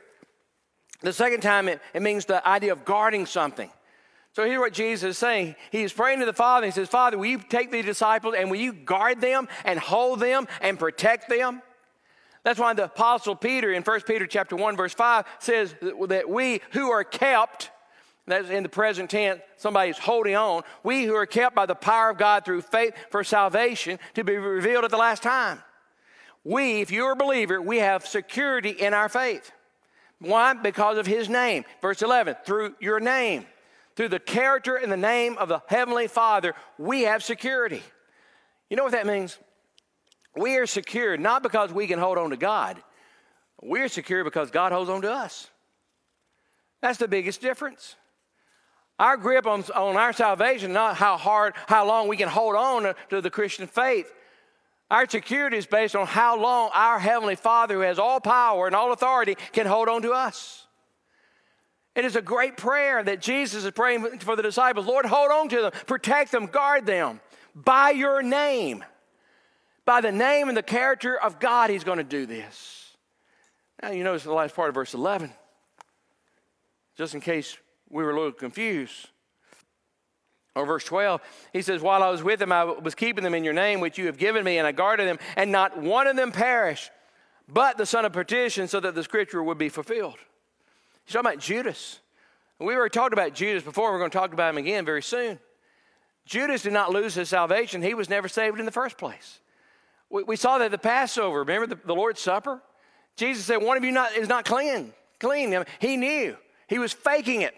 The 1.00 1.12
second 1.12 1.40
time 1.40 1.66
it 1.66 1.81
means 2.00 2.24
the 2.26 2.46
idea 2.46 2.70
of 2.70 2.85
guarding 2.85 3.26
something. 3.26 3.70
So 4.38 4.44
here's 4.44 4.61
what 4.61 4.72
Jesus 4.72 5.11
is 5.11 5.18
saying. 5.18 5.57
He 5.72 5.83
is 5.83 5.92
praying 5.92 6.20
to 6.20 6.24
the 6.24 6.33
Father. 6.33 6.66
He 6.66 6.70
says, 6.70 6.88
Father, 6.88 7.18
will 7.18 7.27
you 7.27 7.40
take 7.40 7.72
these 7.72 7.85
disciples 7.85 8.37
and 8.38 8.48
will 8.48 8.61
you 8.61 8.72
guard 8.72 9.20
them 9.20 9.48
and 9.64 9.81
hold 9.81 10.20
them 10.20 10.46
and 10.61 10.79
protect 10.79 11.29
them? 11.29 11.61
That's 12.44 12.61
why 12.61 12.72
the 12.72 12.85
Apostle 12.85 13.35
Peter 13.35 13.72
in 13.72 13.83
1 13.83 14.01
Peter 14.03 14.29
chapter 14.29 14.55
1, 14.55 14.77
verse 14.77 14.94
5 14.94 15.24
says 15.40 15.74
that 15.81 16.31
we 16.31 16.61
who 16.70 16.88
are 16.88 17.03
kept, 17.03 17.72
that's 18.29 18.48
in 18.48 18.62
the 18.62 18.68
present 18.68 19.11
tense, 19.11 19.40
somebody's 19.57 19.98
holding 19.98 20.37
on, 20.37 20.62
we 20.85 21.03
who 21.03 21.16
are 21.16 21.27
kept 21.27 21.57
by 21.57 21.66
the 21.66 21.74
power 21.74 22.11
of 22.11 22.18
God 22.18 22.44
through 22.44 22.62
faith 22.62 22.94
for 23.11 23.24
salvation 23.24 23.98
to 24.14 24.22
be 24.22 24.37
revealed 24.37 24.85
at 24.85 24.92
the 24.92 24.96
last 24.96 25.24
time. 25.24 25.61
We, 26.44 26.81
if 26.81 26.92
you're 26.92 27.11
a 27.11 27.16
believer, 27.16 27.61
we 27.61 27.79
have 27.79 28.07
security 28.07 28.70
in 28.70 28.94
our 28.94 29.09
faith. 29.09 29.51
Why? 30.20 30.53
Because 30.53 30.96
of 30.96 31.09
his 31.09 31.29
name. 31.29 31.64
Verse 31.83 32.03
11, 32.03 32.37
through 32.44 32.77
your 32.79 33.01
name 33.01 33.44
through 33.99 34.09
the 34.09 34.21
character 34.21 34.77
and 34.77 34.93
the 34.93 34.97
name 34.97 35.37
of 35.39 35.49
the 35.49 35.61
Heavenly 35.67 36.07
Father, 36.07 36.55
we 36.79 37.03
have 37.03 37.21
security. 37.25 37.83
You 38.71 38.77
know 38.77 38.85
what 38.85 38.93
that 38.93 39.09
means? 39.09 39.37
We 40.37 40.57
are 40.59 40.69
secure 40.69 41.17
not 41.17 41.43
because 41.43 41.73
we 41.73 41.89
can 41.89 41.99
hold 41.99 42.17
on 42.17 42.31
to 42.31 42.37
God, 42.37 42.81
we're 43.61 43.89
secure 43.89 44.23
because 44.23 44.53
God 44.53 44.71
holds 44.71 44.89
on 44.89 45.03
to 45.03 45.13
us. 45.13 45.49
That's 46.81 46.99
the 46.99 47.09
biggest 47.09 47.41
difference. 47.41 47.97
Our 49.01 49.17
grip 49.17 49.49
on, 49.49 49.65
on 49.75 49.97
our 49.97 50.13
salvation, 50.13 50.73
not 50.73 50.95
how 50.95 51.17
hard, 51.17 51.55
how 51.67 51.85
long 51.85 52.07
we 52.07 52.17
can 52.17 52.29
hold 52.29 52.55
on 52.55 52.95
to 53.11 53.21
the 53.21 53.31
Christian 53.31 53.67
faith. 53.67 54.15
Our 54.93 55.09
security 55.09 55.57
is 55.57 55.67
based 55.67 55.97
on 55.97 56.07
how 56.07 56.41
long 56.41 56.71
our 56.73 57.01
Heavenly 57.01 57.35
Father, 57.35 57.75
who 57.75 57.81
has 57.81 57.99
all 57.99 58.21
power 58.21 58.69
and 58.69 58.77
all 58.77 58.93
authority, 58.93 59.37
can 59.51 59.67
hold 59.67 59.89
on 59.89 60.03
to 60.03 60.13
us. 60.13 60.67
It 61.99 62.05
is 62.05 62.15
a 62.15 62.23
great 62.23 62.57
prayer 62.57 63.03
that 63.03 63.21
Jesus 63.21 63.65
is 63.65 63.73
praying 63.73 64.21
for 64.21 64.37
the 64.37 64.43
disciples. 64.43 64.87
Lord, 64.87 65.05
hold 65.05 65.33
on 65.33 65.49
to 65.49 65.63
them, 65.63 65.73
protect 65.89 66.31
them, 66.31 66.47
guard 66.47 66.87
them 66.87 67.21
by 67.57 67.91
your 67.91 68.23
name. 68.23 68.85
By 69.85 70.01
the 70.01 70.13
name 70.13 70.47
and 70.47 70.57
the 70.57 70.63
character 70.63 71.19
of 71.19 71.41
God, 71.41 71.71
He's 71.71 71.83
going 71.83 71.99
to 71.99 72.05
do 72.05 72.25
this. 72.25 72.95
Now, 73.83 73.91
you 73.91 74.05
notice 74.05 74.23
the 74.23 74.33
last 74.33 74.55
part 74.55 74.69
of 74.69 74.77
verse 74.77 74.95
11, 74.95 75.33
just 76.97 77.15
in 77.15 77.21
case 77.21 77.59
we 77.91 78.05
were 78.05 78.13
a 78.13 78.15
little 78.15 78.31
confused. 78.31 79.09
Or 80.55 80.67
verse 80.67 80.85
12, 80.85 81.21
he 81.53 81.63
says, 81.63 81.83
While 81.83 82.05
I 82.05 82.11
was 82.11 82.23
with 82.23 82.39
them, 82.39 82.53
I 82.53 82.63
was 82.63 82.95
keeping 82.95 83.25
them 83.25 83.35
in 83.35 83.43
your 83.43 83.55
name, 83.55 83.81
which 83.81 83.99
you 83.99 84.07
have 84.07 84.19
given 84.19 84.45
me, 84.45 84.59
and 84.59 84.69
I 84.69 84.71
guarded 84.71 85.09
them, 85.09 85.19
and 85.35 85.51
not 85.51 85.77
one 85.77 86.07
of 86.07 86.15
them 86.15 86.31
perished, 86.31 86.93
but 87.49 87.77
the 87.77 87.87
son 87.87 88.05
of 88.05 88.13
perdition, 88.13 88.69
so 88.69 88.79
that 88.79 88.95
the 88.95 89.03
scripture 89.03 89.43
would 89.43 89.59
be 89.59 89.69
fulfilled. 89.69 90.19
He's 91.09 91.14
talking 91.14 91.31
about 91.31 91.40
Judas. 91.40 92.01
We 92.59 92.75
already 92.75 92.92
talked 92.92 93.14
about 93.14 93.33
Judas 93.33 93.62
before. 93.62 93.92
We're 93.92 93.99
going 93.99 94.11
to 94.11 94.18
talk 94.18 94.35
about 94.35 94.51
him 94.51 94.59
again 94.59 94.85
very 94.85 95.03
soon. 95.03 95.38
Judas 96.27 96.64
did 96.64 96.75
not 96.75 96.92
lose 96.92 97.14
his 97.14 97.31
salvation. 97.31 97.81
He 97.81 97.94
was 97.94 98.11
never 98.11 98.29
saved 98.29 98.61
in 98.61 98.66
the 98.66 98.71
first 98.71 98.99
place. 98.99 99.40
We, 100.11 100.25
we 100.25 100.37
saw 100.37 100.59
that 100.59 100.66
at 100.66 100.71
the 100.71 100.77
Passover. 100.77 101.38
Remember 101.38 101.66
the, 101.66 101.81
the, 101.83 101.94
Lord's 101.94 102.21
Supper? 102.21 102.61
Jesus 103.16 103.47
said, 103.47 103.57
one 103.57 103.79
of 103.79 103.85
you 103.85 103.90
not, 103.90 104.18
is 104.18 104.29
not 104.29 104.44
clean. 104.44 104.92
Clean. 105.18 105.64
He 105.79 105.97
knew. 105.97 106.37
He 106.66 106.79
was 106.79 106.92
faking 106.92 107.40
it. 107.40 107.55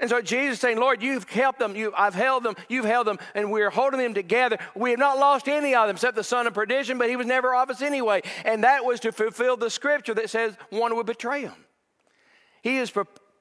And 0.00 0.08
so 0.08 0.22
Jesus 0.22 0.58
saying, 0.58 0.78
Lord, 0.78 1.02
you've 1.02 1.28
helped 1.28 1.58
them. 1.58 1.76
You, 1.76 1.92
I've 1.94 2.14
held 2.14 2.42
them. 2.42 2.54
You've 2.70 2.86
held 2.86 3.06
them. 3.06 3.18
And 3.34 3.52
we're 3.52 3.68
holding 3.68 4.00
them 4.00 4.14
together. 4.14 4.56
We 4.74 4.92
have 4.92 4.98
not 4.98 5.18
lost 5.18 5.46
any 5.46 5.74
of 5.74 5.88
them 5.88 5.96
except 5.96 6.16
the 6.16 6.24
son 6.24 6.46
of 6.46 6.54
perdition, 6.54 6.96
but 6.96 7.10
he 7.10 7.16
was 7.16 7.26
never 7.26 7.54
of 7.54 7.68
us 7.68 7.82
anyway. 7.82 8.22
And 8.46 8.64
that 8.64 8.82
was 8.82 8.98
to 9.00 9.12
fulfill 9.12 9.58
the 9.58 9.68
scripture 9.68 10.14
that 10.14 10.30
says 10.30 10.56
one 10.70 10.96
would 10.96 11.04
betray 11.04 11.42
him. 11.42 11.52
He 12.64 12.78
is 12.78 12.90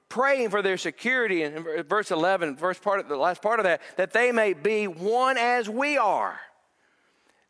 praying 0.09 0.49
for 0.49 0.61
their 0.61 0.77
security 0.77 1.43
in 1.43 1.63
verse 1.87 2.11
11, 2.11 2.57
first 2.57 2.81
part 2.81 2.99
of 2.99 3.07
the 3.07 3.15
last 3.15 3.41
part 3.41 3.61
of 3.61 3.63
that, 3.63 3.81
that 3.95 4.11
they 4.11 4.33
may 4.33 4.51
be 4.51 4.85
one 4.85 5.37
as 5.37 5.69
we 5.69 5.97
are. 5.97 6.37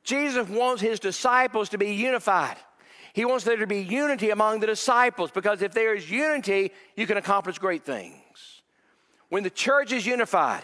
Jesus 0.03 0.47
wants 0.47 0.83
his 0.83 0.99
disciples 0.99 1.69
to 1.69 1.79
be 1.79 1.95
unified. 1.95 2.57
He 3.13 3.25
wants 3.25 3.43
there 3.43 3.57
to 3.57 3.65
be 3.65 3.81
unity 3.81 4.29
among 4.29 4.59
the 4.59 4.67
disciples 4.67 5.31
because 5.31 5.63
if 5.63 5.73
there 5.73 5.95
is 5.95 6.11
unity, 6.11 6.71
you 6.95 7.07
can 7.07 7.17
accomplish 7.17 7.57
great 7.57 7.83
things. 7.83 8.61
When 9.29 9.41
the 9.41 9.49
church 9.49 9.91
is 9.91 10.05
unified 10.05 10.63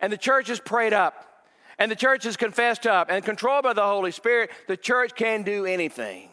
and 0.00 0.10
the 0.10 0.16
church 0.16 0.48
is 0.48 0.60
prayed 0.60 0.94
up 0.94 1.44
and 1.78 1.90
the 1.90 1.96
church 1.96 2.24
is 2.24 2.38
confessed 2.38 2.86
up 2.86 3.10
and 3.10 3.22
controlled 3.22 3.64
by 3.64 3.74
the 3.74 3.82
Holy 3.82 4.12
Spirit, 4.12 4.48
the 4.66 4.78
church 4.78 5.14
can 5.14 5.42
do 5.42 5.66
anything. 5.66 6.30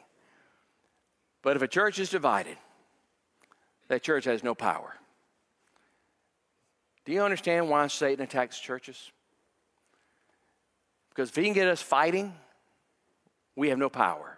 But 1.42 1.58
if 1.58 1.62
a 1.62 1.68
church 1.68 2.00
is 2.00 2.10
divided, 2.10 2.56
that 3.88 4.04
church 4.04 4.26
has 4.26 4.44
no 4.44 4.56
power. 4.56 4.96
Do 7.06 7.12
you 7.12 7.22
understand 7.22 7.70
why 7.70 7.88
Satan 7.88 8.24
attacks 8.24 8.60
churches? 8.60 9.12
Because 11.10 11.30
if 11.30 11.36
he 11.36 11.44
can 11.44 11.54
get 11.54 11.68
us 11.68 11.82
fighting, 11.82 12.34
we 13.56 13.70
have 13.70 13.78
no 13.78 13.90
power. 13.90 14.38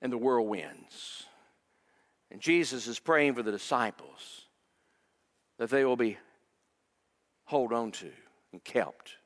And 0.00 0.12
the 0.12 0.18
world 0.18 0.48
wins. 0.48 1.24
And 2.30 2.40
Jesus 2.40 2.86
is 2.86 2.98
praying 2.98 3.34
for 3.34 3.42
the 3.42 3.50
disciples 3.50 4.46
that 5.58 5.68
they 5.68 5.84
will 5.84 5.96
be 5.96 6.16
held 7.44 7.72
on 7.72 7.90
to 7.90 8.10
and 8.52 8.62
kept. 8.64 9.16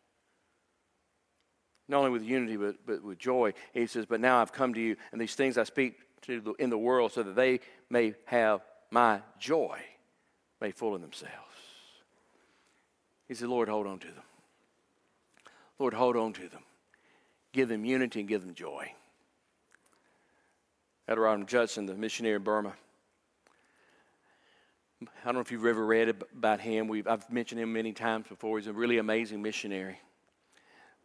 Not 1.86 1.98
only 1.98 2.10
with 2.10 2.24
unity, 2.24 2.56
but, 2.56 2.76
but 2.86 3.04
with 3.04 3.18
joy. 3.18 3.52
He 3.74 3.86
says, 3.86 4.06
But 4.06 4.20
now 4.20 4.40
I've 4.40 4.52
come 4.52 4.72
to 4.74 4.80
you, 4.80 4.96
and 5.12 5.20
these 5.20 5.34
things 5.34 5.58
I 5.58 5.64
speak 5.64 5.98
to 6.26 6.40
the, 6.40 6.52
in 6.54 6.70
the 6.70 6.78
world 6.78 7.12
so 7.12 7.22
that 7.22 7.36
they 7.36 7.60
may 7.90 8.14
have 8.26 8.62
my 8.90 9.20
joy 9.38 9.78
made 10.60 10.74
full 10.74 10.94
in 10.94 11.02
themselves. 11.02 11.34
He 13.26 13.34
said, 13.34 13.48
Lord, 13.48 13.68
hold 13.68 13.86
on 13.86 13.98
to 14.00 14.06
them. 14.06 14.22
Lord, 15.78 15.94
hold 15.94 16.16
on 16.16 16.32
to 16.34 16.48
them. 16.48 16.62
Give 17.52 17.68
them 17.68 17.84
unity 17.84 18.20
and 18.20 18.28
give 18.28 18.42
them 18.42 18.54
joy. 18.54 18.92
Adoniram 21.08 21.46
Judson, 21.46 21.86
the 21.86 21.94
missionary 21.94 22.36
in 22.36 22.42
Burma, 22.42 22.74
I 25.02 25.24
don't 25.24 25.34
know 25.34 25.40
if 25.40 25.52
you've 25.52 25.66
ever 25.66 25.84
read 25.84 26.08
about 26.08 26.60
him. 26.60 26.88
We've, 26.88 27.06
I've 27.06 27.30
mentioned 27.30 27.60
him 27.60 27.72
many 27.72 27.92
times 27.92 28.26
before. 28.28 28.58
He's 28.58 28.68
a 28.68 28.72
really 28.72 28.98
amazing 28.98 29.42
missionary. 29.42 29.98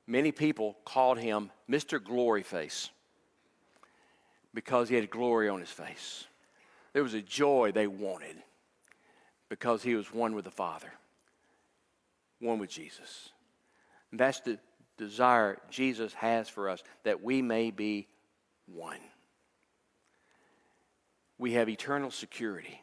Many 0.08 0.32
people 0.32 0.77
called 0.86 1.19
him 1.19 1.51
Mr. 1.69 2.03
Glory 2.03 2.43
Face 2.43 2.89
because 4.53 4.89
he 4.89 4.95
had 4.95 5.09
glory 5.09 5.49
on 5.49 5.59
his 5.59 5.69
face. 5.69 6.25
There 6.93 7.03
was 7.03 7.13
a 7.13 7.21
joy 7.21 7.71
they 7.71 7.88
wanted 7.88 8.38
because 9.47 9.83
he 9.83 9.95
was 9.95 10.13
one 10.13 10.33
with 10.33 10.45
the 10.45 10.51
Father, 10.51 10.91
one 12.39 12.59
with 12.59 12.69
Jesus. 12.69 13.29
And 14.12 14.19
that's 14.19 14.39
the 14.41 14.59
desire 14.97 15.59
Jesus 15.69 16.13
has 16.13 16.49
for 16.49 16.69
us, 16.69 16.83
that 17.03 17.23
we 17.23 17.41
may 17.41 17.71
be 17.71 18.07
one. 18.65 18.99
We 21.38 21.53
have 21.53 21.69
eternal 21.69 22.12
security 22.12 22.81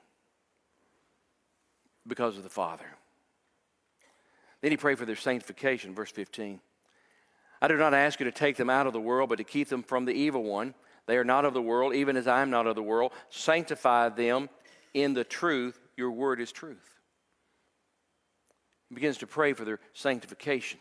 because 2.07 2.37
of 2.37 2.43
the 2.43 2.49
Father. 2.49 2.87
Then 4.63 4.71
he 4.71 4.77
prayed 4.77 4.99
for 4.99 5.05
their 5.05 5.17
sanctification, 5.17 5.95
verse 5.95 6.11
15. 6.11 6.61
I 7.61 7.69
do 7.69 7.77
not 7.77 7.95
ask 7.95 8.21
you 8.21 8.25
to 8.25 8.33
take 8.33 8.57
them 8.57 8.71
out 8.71 8.87
of 8.87 8.93
the 8.93 9.01
world, 9.01 9.29
but 9.29 9.37
to 9.37 9.45
keep 9.45 9.69
them 9.69 9.83
from 9.83 10.05
the 10.05 10.13
evil 10.13 10.43
one. 10.43 10.75
They 11.07 11.17
are 11.17 11.25
not 11.25 11.45
of 11.45 11.55
the 11.55 11.63
world, 11.63 11.95
even 11.95 12.17
as 12.17 12.27
I 12.27 12.43
am 12.43 12.51
not 12.51 12.67
of 12.67 12.75
the 12.75 12.83
world. 12.83 13.13
Sanctify 13.31 14.11
them 14.11 14.49
in 14.93 15.15
the 15.15 15.25
truth. 15.25 15.79
Your 15.97 16.11
word 16.11 16.41
is 16.41 16.53
truth. 16.53 16.95
He 18.89 18.95
begins 18.95 19.19
to 19.19 19.27
pray 19.27 19.53
for 19.53 19.65
their 19.65 19.81
sanctification. 19.95 20.79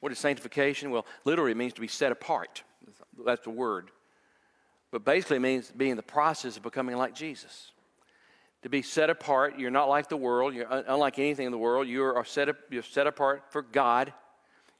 What 0.00 0.12
is 0.12 0.18
sanctification? 0.18 0.90
Well, 0.90 1.06
literally 1.24 1.52
it 1.52 1.56
means 1.56 1.72
to 1.74 1.80
be 1.80 1.88
set 1.88 2.12
apart. 2.12 2.62
That's 3.24 3.44
the 3.44 3.50
word. 3.50 3.90
But 4.90 5.04
basically 5.04 5.36
it 5.36 5.40
means 5.40 5.70
being 5.70 5.92
in 5.92 5.96
the 5.96 6.02
process 6.02 6.56
of 6.56 6.62
becoming 6.62 6.96
like 6.96 7.14
Jesus. 7.14 7.72
To 8.62 8.68
be 8.68 8.82
set 8.82 9.10
apart, 9.10 9.58
you're 9.58 9.70
not 9.70 9.88
like 9.88 10.08
the 10.08 10.16
world. 10.16 10.54
You're 10.54 10.66
unlike 10.70 11.18
anything 11.18 11.46
in 11.46 11.52
the 11.52 11.58
world. 11.58 11.86
You 11.86 12.04
are 12.04 12.24
set, 12.24 12.48
you're 12.70 12.82
set 12.82 13.06
apart 13.06 13.44
for 13.50 13.62
God. 13.62 14.12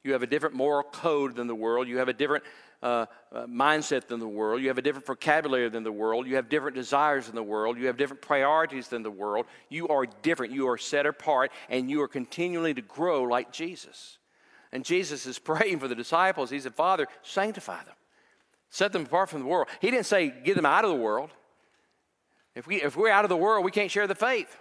You 0.03 0.13
have 0.13 0.23
a 0.23 0.27
different 0.27 0.55
moral 0.55 0.83
code 0.83 1.35
than 1.35 1.47
the 1.47 1.55
world. 1.55 1.87
You 1.87 1.97
have 1.97 2.09
a 2.09 2.13
different 2.13 2.43
uh, 2.83 3.05
uh, 3.31 3.45
mindset 3.45 4.07
than 4.07 4.19
the 4.19 4.27
world. 4.27 4.61
You 4.61 4.67
have 4.67 4.77
a 4.77 4.81
different 4.81 5.05
vocabulary 5.05 5.69
than 5.69 5.83
the 5.83 5.91
world. 5.91 6.27
You 6.27 6.35
have 6.35 6.49
different 6.49 6.75
desires 6.75 7.25
than 7.25 7.35
the 7.35 7.43
world. 7.43 7.77
You 7.77 7.87
have 7.87 7.97
different 7.97 8.21
priorities 8.21 8.87
than 8.87 9.03
the 9.03 9.11
world. 9.11 9.45
You 9.69 9.87
are 9.87 10.05
different. 10.21 10.53
You 10.53 10.69
are 10.69 10.77
set 10.77 11.05
apart, 11.05 11.51
and 11.69 11.89
you 11.89 12.01
are 12.01 12.07
continually 12.07 12.73
to 12.73 12.81
grow 12.81 13.23
like 13.23 13.51
Jesus. 13.51 14.17
And 14.71 14.85
Jesus 14.85 15.25
is 15.25 15.39
praying 15.39 15.79
for 15.79 15.87
the 15.87 15.95
disciples. 15.95 16.49
He 16.49 16.59
said, 16.59 16.75
Father, 16.75 17.07
sanctify 17.23 17.83
them, 17.83 17.95
set 18.69 18.93
them 18.93 19.03
apart 19.03 19.29
from 19.29 19.41
the 19.41 19.47
world. 19.47 19.67
He 19.81 19.89
didn't 19.89 20.05
say, 20.05 20.33
get 20.43 20.55
them 20.55 20.65
out 20.65 20.83
of 20.83 20.91
the 20.91 20.97
world. 20.97 21.31
If, 22.55 22.65
we, 22.65 22.81
if 22.81 22.95
we're 22.95 23.11
out 23.11 23.23
of 23.23 23.29
the 23.29 23.37
world, 23.37 23.63
we 23.63 23.71
can't 23.71 23.91
share 23.91 24.07
the 24.07 24.15
faith. 24.15 24.55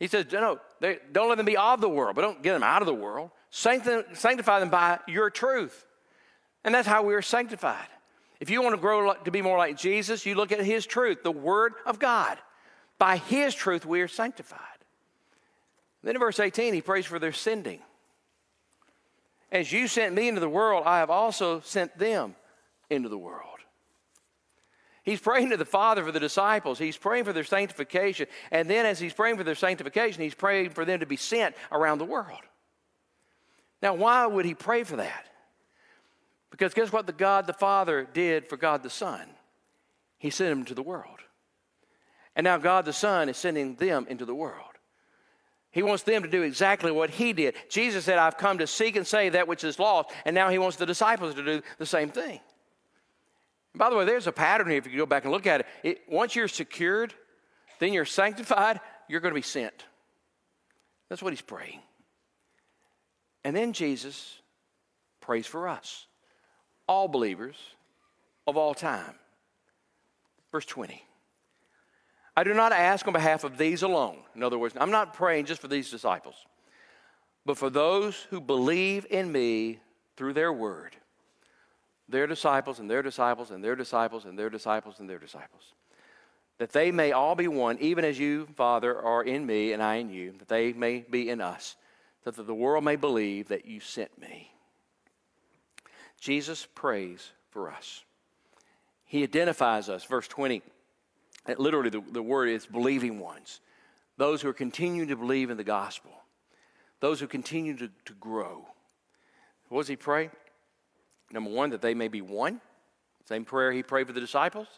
He 0.00 0.08
says, 0.08 0.26
no, 0.32 0.58
they, 0.80 0.98
don't 1.12 1.28
let 1.28 1.36
them 1.36 1.46
be 1.46 1.56
of 1.56 1.80
the 1.80 1.88
world, 1.88 2.16
but 2.16 2.22
don't 2.22 2.42
get 2.42 2.52
them 2.52 2.64
out 2.64 2.82
of 2.82 2.86
the 2.86 2.94
world. 2.94 3.30
Sanctify 3.50 4.58
them 4.58 4.70
by 4.70 4.98
your 5.06 5.30
truth. 5.30 5.86
And 6.64 6.74
that's 6.74 6.88
how 6.88 7.02
we 7.02 7.14
are 7.14 7.22
sanctified. 7.22 7.86
If 8.40 8.50
you 8.50 8.62
want 8.62 8.74
to 8.74 8.80
grow 8.80 9.12
to 9.12 9.30
be 9.30 9.42
more 9.42 9.58
like 9.58 9.76
Jesus, 9.76 10.26
you 10.26 10.34
look 10.34 10.52
at 10.52 10.60
His 10.60 10.86
truth, 10.86 11.22
the 11.22 11.30
Word 11.30 11.74
of 11.86 11.98
God. 11.98 12.38
By 12.98 13.18
His 13.18 13.54
truth, 13.54 13.84
we 13.84 14.00
are 14.00 14.08
sanctified. 14.08 14.60
Then 16.02 16.16
in 16.16 16.20
verse 16.20 16.38
18, 16.38 16.74
he 16.74 16.82
prays 16.82 17.06
for 17.06 17.18
their 17.18 17.32
sending. 17.32 17.80
As 19.50 19.72
you 19.72 19.88
sent 19.88 20.14
me 20.14 20.28
into 20.28 20.40
the 20.40 20.48
world, 20.48 20.82
I 20.84 20.98
have 20.98 21.10
also 21.10 21.60
sent 21.60 21.96
them 21.96 22.34
into 22.90 23.08
the 23.08 23.18
world. 23.18 23.40
He's 25.02 25.20
praying 25.20 25.50
to 25.50 25.56
the 25.56 25.64
Father 25.64 26.02
for 26.02 26.12
the 26.12 26.20
disciples. 26.20 26.78
He's 26.78 26.96
praying 26.96 27.24
for 27.24 27.32
their 27.32 27.44
sanctification. 27.44 28.26
And 28.50 28.68
then, 28.68 28.86
as 28.86 28.98
he's 28.98 29.12
praying 29.12 29.36
for 29.36 29.44
their 29.44 29.54
sanctification, 29.54 30.22
he's 30.22 30.34
praying 30.34 30.70
for 30.70 30.84
them 30.84 31.00
to 31.00 31.06
be 31.06 31.16
sent 31.16 31.54
around 31.70 31.98
the 31.98 32.06
world. 32.06 32.40
Now, 33.82 33.94
why 33.94 34.26
would 34.26 34.46
he 34.46 34.54
pray 34.54 34.82
for 34.82 34.96
that? 34.96 35.26
Because 36.54 36.72
guess 36.72 36.92
what 36.92 37.08
the 37.08 37.12
God 37.12 37.48
the 37.48 37.52
Father 37.52 38.06
did 38.12 38.46
for 38.46 38.56
God 38.56 38.84
the 38.84 38.90
Son? 38.90 39.26
He 40.18 40.30
sent 40.30 40.52
him 40.52 40.64
to 40.66 40.74
the 40.74 40.84
world. 40.84 41.18
And 42.36 42.44
now 42.44 42.58
God 42.58 42.84
the 42.84 42.92
Son 42.92 43.28
is 43.28 43.36
sending 43.36 43.74
them 43.74 44.06
into 44.08 44.24
the 44.24 44.36
world. 44.36 44.70
He 45.72 45.82
wants 45.82 46.04
them 46.04 46.22
to 46.22 46.28
do 46.28 46.42
exactly 46.42 46.92
what 46.92 47.10
he 47.10 47.32
did. 47.32 47.56
Jesus 47.68 48.04
said, 48.04 48.18
I've 48.18 48.36
come 48.36 48.58
to 48.58 48.68
seek 48.68 48.94
and 48.94 49.04
save 49.04 49.32
that 49.32 49.48
which 49.48 49.64
is 49.64 49.80
lost. 49.80 50.10
And 50.24 50.32
now 50.32 50.48
he 50.48 50.58
wants 50.58 50.76
the 50.76 50.86
disciples 50.86 51.34
to 51.34 51.44
do 51.44 51.60
the 51.78 51.86
same 51.86 52.10
thing. 52.10 52.38
And 53.72 53.78
by 53.80 53.90
the 53.90 53.96
way, 53.96 54.04
there's 54.04 54.28
a 54.28 54.32
pattern 54.32 54.68
here 54.68 54.78
if 54.78 54.86
you 54.86 54.96
go 54.96 55.06
back 55.06 55.24
and 55.24 55.32
look 55.32 55.48
at 55.48 55.62
it. 55.62 55.66
it. 55.82 56.00
Once 56.08 56.36
you're 56.36 56.46
secured, 56.46 57.12
then 57.80 57.92
you're 57.92 58.04
sanctified, 58.04 58.78
you're 59.08 59.18
going 59.18 59.34
to 59.34 59.40
be 59.40 59.42
sent. 59.42 59.86
That's 61.08 61.20
what 61.20 61.32
he's 61.32 61.42
praying. 61.42 61.80
And 63.42 63.56
then 63.56 63.72
Jesus 63.72 64.40
prays 65.20 65.48
for 65.48 65.66
us 65.66 66.06
all 66.86 67.08
believers 67.08 67.56
of 68.46 68.56
all 68.56 68.74
time. 68.74 69.14
Verse 70.52 70.66
20. 70.66 71.04
I 72.36 72.44
do 72.44 72.52
not 72.52 72.72
ask 72.72 73.06
on 73.06 73.12
behalf 73.12 73.44
of 73.44 73.58
these 73.58 73.82
alone. 73.82 74.18
In 74.34 74.42
other 74.42 74.58
words, 74.58 74.74
I'm 74.78 74.90
not 74.90 75.14
praying 75.14 75.46
just 75.46 75.60
for 75.60 75.68
these 75.68 75.90
disciples, 75.90 76.34
but 77.46 77.56
for 77.56 77.70
those 77.70 78.26
who 78.30 78.40
believe 78.40 79.06
in 79.08 79.30
me 79.30 79.78
through 80.16 80.32
their 80.32 80.52
word. 80.52 80.96
Their 82.08 82.26
disciples 82.26 82.80
and 82.80 82.90
their 82.90 83.02
disciples 83.02 83.50
and 83.50 83.62
their 83.64 83.76
disciples 83.76 84.24
and 84.24 84.38
their 84.38 84.50
disciples 84.50 84.98
and 84.98 85.08
their 85.08 85.18
disciples. 85.18 85.62
That 86.58 86.72
they 86.72 86.92
may 86.92 87.12
all 87.12 87.34
be 87.34 87.48
one, 87.48 87.78
even 87.78 88.04
as 88.04 88.18
you, 88.18 88.46
Father, 88.56 88.96
are 89.00 89.22
in 89.22 89.46
me 89.46 89.72
and 89.72 89.82
I 89.82 89.96
in 89.96 90.10
you, 90.10 90.34
that 90.38 90.48
they 90.48 90.72
may 90.72 91.00
be 91.08 91.30
in 91.30 91.40
us, 91.40 91.76
that 92.24 92.36
the 92.36 92.54
world 92.54 92.84
may 92.84 92.96
believe 92.96 93.48
that 93.48 93.64
you 93.64 93.80
sent 93.80 94.18
me. 94.20 94.53
Jesus 96.24 96.66
prays 96.74 97.32
for 97.50 97.70
us. 97.70 98.02
He 99.04 99.22
identifies 99.22 99.90
us. 99.90 100.04
Verse 100.04 100.26
20, 100.26 100.62
literally 101.58 101.90
the, 101.90 102.02
the 102.12 102.22
word 102.22 102.48
is 102.48 102.64
believing 102.64 103.20
ones. 103.20 103.60
Those 104.16 104.40
who 104.40 104.48
are 104.48 104.54
continuing 104.54 105.08
to 105.08 105.16
believe 105.16 105.50
in 105.50 105.58
the 105.58 105.64
gospel. 105.64 106.12
Those 107.00 107.20
who 107.20 107.26
continue 107.26 107.76
to, 107.76 107.90
to 108.06 108.12
grow. 108.14 108.66
What 109.68 109.82
does 109.82 109.88
he 109.88 109.96
pray? 109.96 110.30
Number 111.30 111.50
one, 111.50 111.68
that 111.70 111.82
they 111.82 111.92
may 111.92 112.08
be 112.08 112.22
one. 112.22 112.62
Same 113.28 113.44
prayer 113.44 113.70
he 113.70 113.82
prayed 113.82 114.06
for 114.06 114.14
the 114.14 114.20
disciples. 114.20 114.68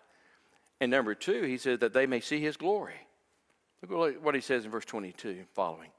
And 0.80 0.90
number 0.90 1.14
two, 1.14 1.42
he 1.42 1.59
said 1.59 1.78
that 1.78 1.92
they 1.92 2.06
may 2.06 2.18
see 2.18 2.40
his 2.40 2.56
glory. 2.56 3.06
Look 3.88 4.20
what 4.20 4.35
he 4.35 4.40
says 4.40 4.64
in 4.64 4.72
verse 4.72 4.85
22 4.85 5.44
following. 5.54 5.90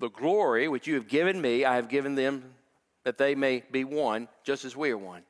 The 0.00 0.10
glory 0.10 0.66
which 0.66 0.88
you 0.88 0.96
have 0.96 1.06
given 1.06 1.40
me, 1.40 1.64
I 1.64 1.76
have 1.76 1.88
given 1.88 2.16
them 2.16 2.56
that 3.04 3.18
they 3.18 3.34
may 3.34 3.62
be 3.70 3.84
one, 3.84 4.28
just 4.42 4.64
as 4.64 4.76
we 4.76 4.90
are 4.90 4.98
one. 4.98 5.22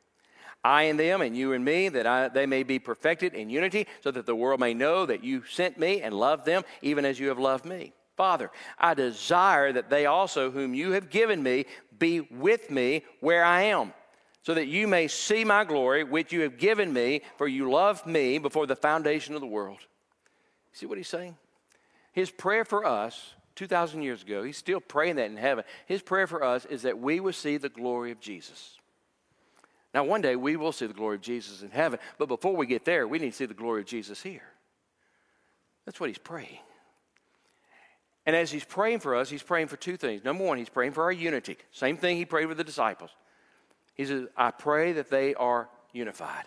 I 0.65 0.85
and 0.85 0.99
them, 0.99 1.21
and 1.21 1.37
you 1.37 1.53
and 1.53 1.65
me, 1.65 1.91
that 1.91 2.07
I, 2.07 2.29
they 2.29 2.47
may 2.47 2.63
be 2.63 2.79
perfected 2.79 3.35
in 3.35 3.51
unity, 3.51 3.87
so 4.01 4.11
that 4.11 4.25
the 4.25 4.35
world 4.35 4.61
may 4.61 4.73
know 4.73 5.05
that 5.05 5.23
you 5.23 5.45
sent 5.45 5.79
me 5.79 6.01
and 6.01 6.15
loved 6.15 6.47
them, 6.47 6.63
even 6.81 7.05
as 7.05 7.21
you 7.21 7.29
have 7.29 7.39
loved 7.39 7.67
me. 7.67 7.93
Father, 8.17 8.51
I 8.79 8.95
desire 8.95 9.73
that 9.73 9.91
they 9.91 10.07
also, 10.07 10.51
whom 10.51 10.73
you 10.73 10.93
have 10.93 11.11
given 11.11 11.43
me, 11.43 11.67
be 11.99 12.21
with 12.21 12.71
me 12.71 13.03
where 13.21 13.45
I 13.45 13.63
am, 13.63 13.93
so 14.43 14.55
that 14.55 14.69
you 14.69 14.89
may 14.89 15.09
see 15.09 15.45
my 15.45 15.65
glory, 15.65 16.05
which 16.05 16.33
you 16.33 16.41
have 16.43 16.57
given 16.57 16.93
me, 16.93 17.21
for 17.37 17.47
you 17.47 17.71
loved 17.71 18.07
me 18.07 18.39
before 18.39 18.67
the 18.67 18.77
foundation 18.77 19.35
of 19.35 19.41
the 19.41 19.47
world. 19.47 19.81
See 20.73 20.87
what 20.87 20.99
he's 20.99 21.09
saying? 21.09 21.37
His 22.13 22.31
prayer 22.31 22.65
for 22.65 22.87
us 22.87 23.35
2,000 23.57 24.03
years 24.03 24.23
ago, 24.23 24.43
he's 24.43 24.57
still 24.57 24.81
praying 24.81 25.17
that 25.17 25.31
in 25.31 25.37
heaven. 25.37 25.65
His 25.87 26.03
prayer 26.03 26.27
for 26.27 26.43
us 26.43 26.65
is 26.65 26.83
that 26.83 26.99
we 26.99 27.21
will 27.21 27.33
see 27.33 27.57
the 27.57 27.69
glory 27.69 28.11
of 28.11 28.21
Jesus. 28.21 28.77
Now, 29.93 30.05
one 30.05 30.21
day 30.21 30.35
we 30.35 30.57
will 30.57 30.73
see 30.73 30.87
the 30.87 30.93
glory 30.93 31.17
of 31.17 31.23
Jesus 31.23 31.63
in 31.63 31.71
heaven, 31.71 32.01
but 32.19 32.27
before 32.27 32.57
we 32.57 32.67
get 32.67 32.85
there, 32.85 33.07
we 33.07 33.19
need 33.19 33.31
to 33.31 33.37
see 33.37 33.47
the 33.47 33.55
glory 33.55 33.81
of 33.83 33.87
Jesus 33.87 34.21
here. 34.23 34.43
That's 35.85 36.01
what 36.01 36.09
he's 36.09 36.19
praying. 36.19 36.59
And 38.27 38.35
as 38.35 38.51
he's 38.51 38.65
praying 38.65 39.01
for 39.01 39.15
us, 39.15 39.29
he's 39.29 39.43
praying 39.43 39.69
for 39.69 39.77
two 39.77 39.97
things. 39.97 40.25
Number 40.25 40.45
one, 40.45 40.59
he's 40.59 40.69
praying 40.69 40.93
for 40.93 41.05
our 41.05 41.13
unity. 41.13 41.59
Same 41.71 41.97
thing 41.97 42.17
he 42.17 42.25
prayed 42.25 42.47
with 42.47 42.57
the 42.57 42.65
disciples. 42.65 43.11
He 43.95 44.05
says, 44.05 44.27
I 44.37 44.51
pray 44.51 44.95
that 44.95 45.11
they 45.11 45.35
are 45.35 45.69
unified. 45.93 46.45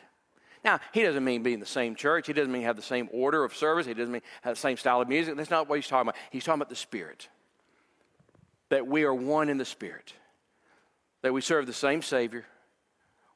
Now, 0.67 0.81
he 0.91 1.01
doesn't 1.01 1.23
mean 1.23 1.43
be 1.43 1.53
in 1.53 1.61
the 1.61 1.65
same 1.65 1.95
church. 1.95 2.27
He 2.27 2.33
doesn't 2.33 2.51
mean 2.51 2.63
have 2.63 2.75
the 2.75 2.81
same 2.81 3.07
order 3.13 3.45
of 3.45 3.55
service. 3.55 3.85
He 3.85 3.93
doesn't 3.93 4.11
mean 4.11 4.21
have 4.41 4.55
the 4.55 4.59
same 4.59 4.75
style 4.75 4.99
of 4.99 5.07
music. 5.07 5.37
That's 5.37 5.49
not 5.49 5.69
what 5.69 5.77
he's 5.77 5.87
talking 5.87 6.09
about. 6.09 6.19
He's 6.29 6.43
talking 6.43 6.59
about 6.59 6.67
the 6.67 6.75
Spirit. 6.75 7.29
That 8.67 8.85
we 8.85 9.05
are 9.05 9.13
one 9.13 9.47
in 9.47 9.57
the 9.57 9.63
Spirit. 9.63 10.11
That 11.21 11.31
we 11.31 11.39
serve 11.39 11.67
the 11.67 11.71
same 11.71 12.01
Savior. 12.01 12.43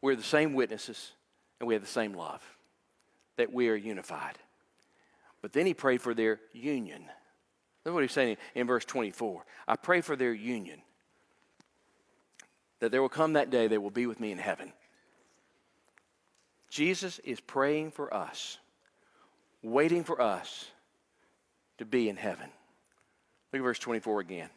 We're 0.02 0.18
the 0.18 0.24
same 0.24 0.56
witnesses. 0.56 1.14
And 1.62 1.70
we 1.70 1.74
have 1.74 1.82
the 1.82 1.88
same 1.88 2.16
love. 2.16 2.44
That 3.38 3.54
we 3.54 3.70
are 3.70 3.76
unified. 3.76 4.38
But 5.42 5.54
then 5.54 5.66
he 5.66 5.74
prayed 5.74 6.02
for 6.02 6.14
their 6.14 6.42
union. 6.52 7.06
That's 7.86 7.94
what 7.94 8.04
he's 8.04 8.12
saying 8.12 8.36
in 8.56 8.68
verse 8.68 8.84
24. 8.84 9.46
I 9.70 9.78
pray 9.78 10.02
for 10.02 10.18
their 10.18 10.34
union. 10.34 10.82
That 12.82 12.92
there 12.92 13.02
will 13.02 13.08
come 13.08 13.34
that 13.34 13.50
day 13.50 13.70
they 13.70 13.78
will 13.78 13.90
be 13.90 14.06
with 14.06 14.20
me 14.20 14.34
in 14.34 14.38
heaven. 14.38 14.74
Jesus 16.72 17.20
is 17.20 17.42
praying 17.42 17.92
for 17.92 18.12
us, 18.14 18.58
waiting 19.62 20.06
for 20.06 20.22
us 20.22 20.66
to 21.78 21.86
be 21.86 22.08
in 22.08 22.16
heaven. 22.16 22.50
Look 23.52 23.60
at 23.60 23.64
verse 23.64 23.78
24 23.78 24.22
again. 24.22 24.50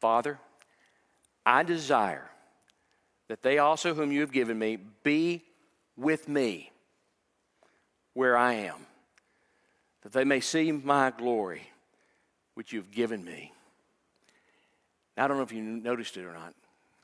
Father, 0.00 0.38
I 1.44 1.64
desire 1.64 2.30
that 3.26 3.42
they 3.42 3.58
also, 3.58 3.94
whom 3.94 4.12
you 4.12 4.20
have 4.20 4.30
given 4.30 4.56
me, 4.56 4.78
be 5.02 5.42
with 5.96 6.28
me 6.28 6.70
where 8.14 8.36
I 8.36 8.54
am, 8.54 8.86
that 10.02 10.12
they 10.12 10.24
may 10.24 10.38
see 10.38 10.70
my 10.70 11.10
glory, 11.10 11.68
which 12.54 12.72
you've 12.72 12.92
given 12.92 13.24
me. 13.24 13.52
Now, 15.16 15.24
I 15.24 15.28
don't 15.28 15.36
know 15.36 15.42
if 15.42 15.52
you 15.52 15.62
noticed 15.62 16.16
it 16.16 16.24
or 16.24 16.32
not. 16.32 16.54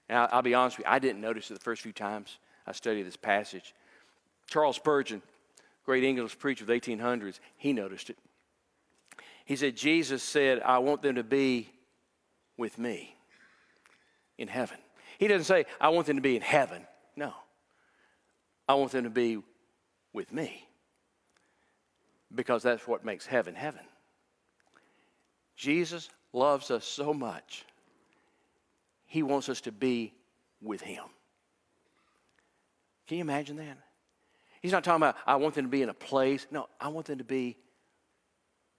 I'll 0.09 0.42
be 0.42 0.55
honest 0.55 0.79
with 0.79 0.87
you, 0.87 0.92
I 0.92 1.01
didn't 1.01 1.20
notice 1.20 1.51
it 1.51 1.55
the 1.55 1.61
first 1.61 1.83
few 1.83 1.92
times. 1.92 2.38
I 2.66 2.72
study 2.72 3.03
this 3.03 3.16
passage. 3.16 3.74
Charles 4.46 4.77
Spurgeon, 4.77 5.22
great 5.85 6.05
English 6.05 6.38
preacher 6.38 6.64
of 6.64 6.68
the 6.68 6.74
1800s, 6.74 7.40
he 7.57 7.72
noticed 7.72 8.11
it. 8.11 8.18
He 9.44 9.57
said, 9.57 9.77
Jesus 9.77 10.22
said, 10.22 10.61
I 10.61 10.79
want 10.79 11.03
them 11.03 11.16
to 11.16 11.24
be 11.24 11.68
with 12.57 12.79
me 12.79 13.16
in 14.38 14.48
heaven. 14.48 14.79
He 15.18 15.29
doesn't 15.29 15.44
say, 15.44 15.66
I 15.81 15.90
want 15.90 16.07
them 16.07 16.16
to 16.16 16.22
be 16.22 16.37
in 16.37 16.42
heaven. 16.42 16.87
No. 17.16 17.33
I 18.68 18.74
want 18.74 18.92
them 18.92 19.05
to 19.05 19.11
be 19.11 19.38
with 20.12 20.33
me 20.33 20.66
because 22.35 22.62
that's 22.62 22.87
what 22.87 23.05
makes 23.05 23.27
heaven 23.27 23.55
heaven. 23.55 23.83
Jesus 25.57 26.09
loves 26.33 26.70
us 26.70 26.85
so 26.85 27.14
much, 27.14 27.64
he 29.07 29.22
wants 29.22 29.48
us 29.48 29.61
to 29.62 29.72
be 29.72 30.12
with 30.61 30.81
him. 30.81 31.05
Can 33.07 33.19
you 33.19 33.23
imagine 33.23 33.57
that? 33.57 33.79
He's 34.62 34.73
not 34.73 34.83
talking 34.83 35.03
about, 35.03 35.17
I 35.27 35.37
want 35.37 35.55
them 35.55 35.67
to 35.67 35.71
be 35.71 35.83
in 35.83 35.90
a 35.90 35.95
place. 35.95 36.47
No, 36.51 36.69
I 36.81 36.88
want 36.88 37.07
them 37.07 37.19
to 37.19 37.25
be 37.25 37.59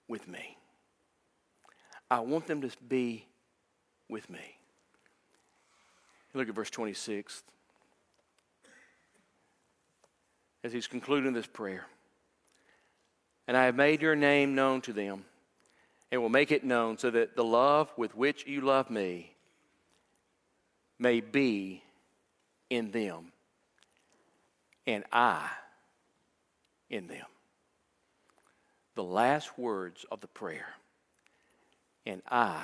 with 0.07 0.27
me. 0.27 0.57
I 2.09 2.19
want 2.19 2.47
them 2.47 2.61
to 2.61 2.71
be 2.87 3.27
with 4.09 4.29
me. 4.29 4.57
Look 6.33 6.49
at 6.49 6.55
verse 6.55 6.69
26. 6.69 7.43
As 10.63 10.73
he's 10.73 10.87
concluding 10.87 11.33
this 11.33 11.47
prayer. 11.47 11.85
And 13.47 13.55
I 13.55 13.65
have 13.65 13.75
made 13.75 14.01
your 14.01 14.15
name 14.15 14.55
known 14.55 14.81
to 14.81 14.93
them, 14.93 15.23
and 16.11 16.21
will 16.21 16.29
make 16.29 16.51
it 16.51 16.63
known, 16.63 16.97
so 16.97 17.11
that 17.11 17.35
the 17.35 17.43
love 17.43 17.93
with 17.95 18.15
which 18.15 18.45
you 18.47 18.61
love 18.61 18.89
me 18.89 19.35
may 20.97 21.21
be 21.21 21.83
in 22.69 22.89
them 22.89 23.31
and 24.87 25.03
I 25.11 25.49
in 26.89 27.07
them. 27.07 27.25
The 28.95 29.03
last 29.03 29.57
words 29.57 30.05
of 30.11 30.21
the 30.21 30.27
prayer, 30.27 30.67
and 32.05 32.21
I 32.29 32.61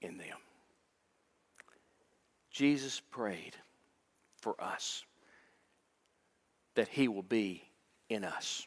in 0.00 0.18
them. 0.18 0.36
Jesus 2.50 3.00
prayed 3.10 3.54
for 4.40 4.60
us 4.60 5.04
that 6.74 6.88
He 6.88 7.08
will 7.08 7.22
be 7.22 7.62
in 8.08 8.24
us. 8.24 8.66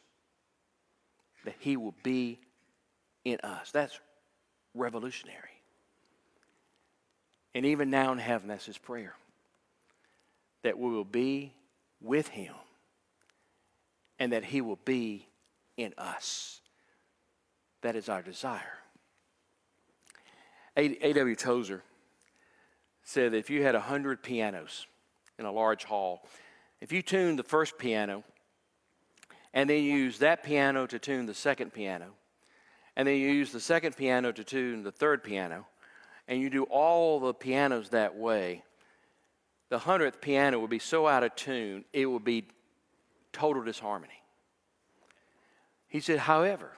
That 1.46 1.56
He 1.60 1.76
will 1.78 1.96
be 2.04 2.40
in 3.26 3.40
us. 3.44 3.72
That's 3.72 4.00
revolutionary. 4.74 5.40
And 7.56 7.66
even 7.66 7.90
now 7.90 8.12
in 8.12 8.18
heaven, 8.18 8.48
that's 8.48 8.66
His 8.66 8.78
prayer. 8.78 9.14
That 10.64 10.78
we 10.78 10.90
will 10.90 11.04
be 11.04 11.54
with 12.04 12.28
him 12.28 12.54
and 14.20 14.32
that 14.34 14.46
he 14.46 14.62
will 14.62 14.80
be 14.86 15.28
in 15.78 15.94
us. 15.98 16.62
That 17.82 17.96
is 17.96 18.10
our 18.10 18.22
desire. 18.22 18.80
A.W. 20.76 21.36
Tozer 21.36 21.84
said 23.04 23.32
that 23.32 23.38
if 23.38 23.50
you 23.50 23.64
had 23.64 23.74
100 23.74 24.24
pianos 24.24 24.88
in 25.38 25.46
a 25.46 25.52
large 25.52 25.84
hall, 25.84 26.26
if 26.82 26.92
you 26.92 27.02
tuned 27.02 27.40
the 27.40 27.44
first 27.44 27.78
piano 27.78 28.24
and 29.54 29.70
then 29.70 29.84
you 29.84 29.94
use 29.94 30.20
that 30.20 30.44
piano 30.44 30.88
to 30.88 30.98
tune 30.98 31.26
the 31.26 31.34
second 31.34 31.74
piano, 31.74 32.08
and 32.96 33.08
then 33.08 33.18
you 33.18 33.30
use 33.30 33.52
the 33.52 33.60
second 33.60 33.96
piano 33.96 34.32
to 34.32 34.44
tune 34.44 34.84
the 34.84 34.92
third 34.92 35.24
piano, 35.24 35.68
and 36.28 36.42
you 36.42 36.50
do 36.50 36.64
all 36.64 37.20
the 37.20 37.34
pianos 37.34 37.90
that 37.90 38.16
way, 38.16 38.64
the 39.74 39.80
hundredth 39.80 40.22
piano 40.22 40.60
would 40.60 40.70
be 40.70 40.78
so 40.78 41.08
out 41.08 41.24
of 41.24 41.36
tune, 41.36 41.84
it 41.94 42.06
would 42.06 42.24
be 42.24 42.46
total 43.32 43.64
disharmony. 43.64 44.22
He 45.88 46.00
said, 46.00 46.20
however, 46.20 46.74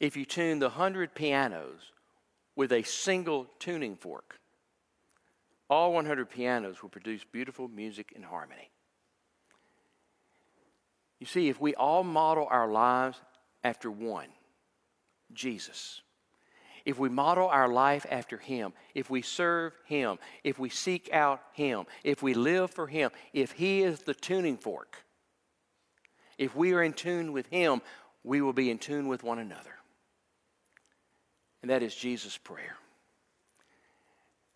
if 0.00 0.16
you 0.16 0.24
tune 0.24 0.60
the 0.60 0.70
hundred 0.70 1.14
pianos 1.14 1.92
with 2.56 2.72
a 2.72 2.82
single 2.84 3.48
tuning 3.58 3.96
fork, 3.96 4.40
all 5.68 5.92
100 5.92 6.30
pianos 6.30 6.80
will 6.80 6.88
produce 6.88 7.22
beautiful 7.22 7.68
music 7.68 8.14
and 8.16 8.24
harmony. 8.24 8.70
You 11.18 11.26
see, 11.26 11.50
if 11.50 11.60
we 11.60 11.74
all 11.74 12.02
model 12.02 12.48
our 12.50 12.66
lives 12.66 13.20
after 13.62 13.90
one, 13.90 14.28
Jesus, 15.34 16.00
if 16.84 16.98
we 16.98 17.08
model 17.08 17.48
our 17.48 17.68
life 17.68 18.06
after 18.10 18.38
Him, 18.38 18.72
if 18.94 19.10
we 19.10 19.22
serve 19.22 19.72
Him, 19.84 20.18
if 20.44 20.58
we 20.58 20.68
seek 20.68 21.10
out 21.12 21.42
Him, 21.52 21.86
if 22.04 22.22
we 22.22 22.34
live 22.34 22.70
for 22.70 22.86
Him, 22.86 23.10
if 23.32 23.52
He 23.52 23.82
is 23.82 24.00
the 24.00 24.14
tuning 24.14 24.56
fork, 24.56 25.04
if 26.38 26.56
we 26.56 26.72
are 26.72 26.82
in 26.82 26.92
tune 26.92 27.32
with 27.32 27.46
Him, 27.48 27.82
we 28.24 28.40
will 28.40 28.52
be 28.52 28.70
in 28.70 28.78
tune 28.78 29.08
with 29.08 29.22
one 29.22 29.38
another. 29.38 29.74
And 31.62 31.70
that 31.70 31.82
is 31.82 31.94
Jesus' 31.94 32.38
prayer. 32.38 32.76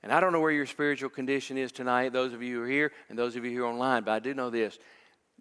And 0.03 0.13
I 0.13 0.21
don't 0.21 0.33
know 0.33 0.41
where 0.41 0.51
your 0.51 0.67
spiritual 0.67 1.11
condition 1.11 1.57
is 1.57 1.73
tonight, 1.73 2.13
those 2.13 2.35
of 2.35 2.43
you 2.43 2.57
who 2.57 2.63
are 2.63 2.69
here 2.69 2.93
and 3.09 3.19
those 3.19 3.37
of 3.37 3.45
you 3.45 3.51
here 3.51 3.65
online, 3.65 4.05
but 4.05 4.13
I 4.13 4.19
do 4.19 4.35
know 4.35 4.51
this. 4.51 4.79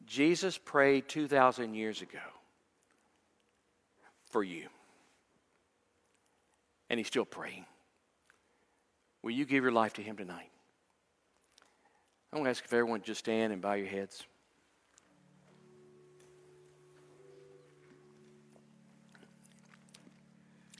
Jesus 0.05 0.57
prayed 0.57 1.07
2,000 1.07 1.73
years 1.73 2.01
ago 2.01 2.19
for 4.29 4.43
you 4.43 4.67
and 6.89 6.99
he's 6.99 7.07
still 7.07 7.25
praying. 7.25 7.65
Will 9.21 9.31
you 9.31 9.45
give 9.45 9.63
your 9.63 9.71
life 9.71 9.93
to 9.93 10.01
him 10.01 10.17
tonight? 10.17 10.49
I 12.31 12.35
want 12.35 12.45
to 12.47 12.49
ask 12.49 12.63
if 12.63 12.73
everyone 12.73 13.01
just 13.03 13.19
stand 13.19 13.53
and 13.53 13.61
bow 13.61 13.73
your 13.73 13.87
heads. 13.87 14.23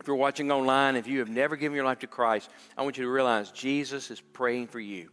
If 0.04 0.08
you're 0.08 0.18
watching 0.18 0.52
online, 0.52 0.98
if 0.98 1.08
you 1.08 1.20
have 1.20 1.30
never 1.30 1.56
given 1.56 1.76
your 1.76 1.86
life 1.86 2.00
to 2.00 2.08
Christ, 2.08 2.50
I 2.78 2.82
want 2.82 2.98
you 2.98 3.06
to 3.06 3.10
realize 3.10 3.52
Jesus 3.52 4.12
is 4.12 4.20
praying 4.20 4.68
for 4.68 4.82
you, 4.82 5.10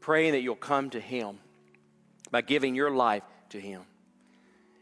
praying 0.00 0.32
that 0.32 0.40
you'll 0.40 0.56
come 0.56 0.88
to 0.90 1.00
Him 1.00 1.38
by 2.30 2.40
giving 2.40 2.74
your 2.74 2.90
life 2.90 3.24
to 3.50 3.60
Him. 3.60 3.82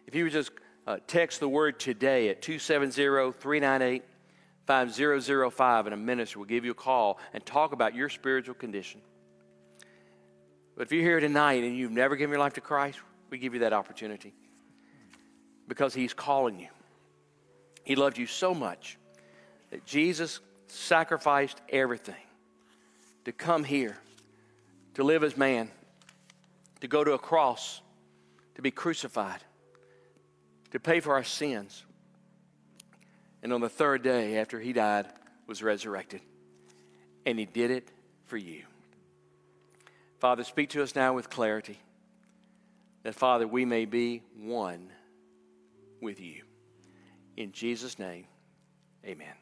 If 0.06 0.14
you 0.14 0.22
would 0.24 0.32
just 0.32 0.52
uh, 0.86 0.98
text 1.08 1.40
the 1.40 1.48
word 1.48 1.80
today 1.80 2.28
at 2.28 2.42
270 2.42 2.92
398 3.40 4.04
5005, 4.66 5.86
and 5.86 5.94
a 5.94 5.96
minister 5.96 6.38
will 6.38 6.46
give 6.46 6.64
you 6.64 6.70
a 6.70 6.74
call 6.74 7.18
and 7.32 7.44
talk 7.44 7.72
about 7.72 7.94
your 7.94 8.08
spiritual 8.08 8.54
condition. 8.54 9.00
But 10.76 10.82
if 10.82 10.92
you're 10.92 11.02
here 11.02 11.20
tonight 11.20 11.64
and 11.64 11.76
you've 11.76 11.92
never 11.92 12.16
given 12.16 12.32
your 12.32 12.40
life 12.40 12.54
to 12.54 12.60
Christ, 12.60 12.98
we 13.30 13.38
give 13.38 13.54
you 13.54 13.60
that 13.60 13.72
opportunity 13.72 14.34
because 15.68 15.94
He's 15.94 16.14
calling 16.14 16.60
you. 16.60 16.68
He 17.84 17.96
loved 17.96 18.18
you 18.18 18.26
so 18.26 18.54
much 18.54 18.98
that 19.70 19.84
Jesus 19.84 20.40
sacrificed 20.68 21.60
everything 21.68 22.14
to 23.24 23.32
come 23.32 23.64
here, 23.64 23.96
to 24.94 25.02
live 25.02 25.24
as 25.24 25.36
man, 25.36 25.70
to 26.80 26.88
go 26.88 27.04
to 27.04 27.12
a 27.12 27.18
cross, 27.18 27.80
to 28.54 28.62
be 28.62 28.70
crucified, 28.70 29.40
to 30.70 30.80
pay 30.80 31.00
for 31.00 31.14
our 31.14 31.24
sins. 31.24 31.84
And 33.42 33.52
on 33.52 33.60
the 33.60 33.68
third 33.68 34.02
day 34.02 34.38
after 34.38 34.60
he 34.60 34.72
died, 34.72 35.06
was 35.46 35.62
resurrected. 35.62 36.20
And 37.26 37.38
he 37.38 37.44
did 37.44 37.70
it 37.70 37.88
for 38.26 38.36
you. 38.36 38.62
Father, 40.18 40.44
speak 40.44 40.70
to 40.70 40.82
us 40.82 40.94
now 40.94 41.14
with 41.14 41.28
clarity. 41.28 41.78
That, 43.02 43.14
Father, 43.14 43.46
we 43.46 43.64
may 43.64 43.84
be 43.84 44.22
one 44.36 44.90
with 46.00 46.20
you. 46.20 46.42
In 47.36 47.50
Jesus' 47.50 47.98
name, 47.98 48.26
amen. 49.04 49.34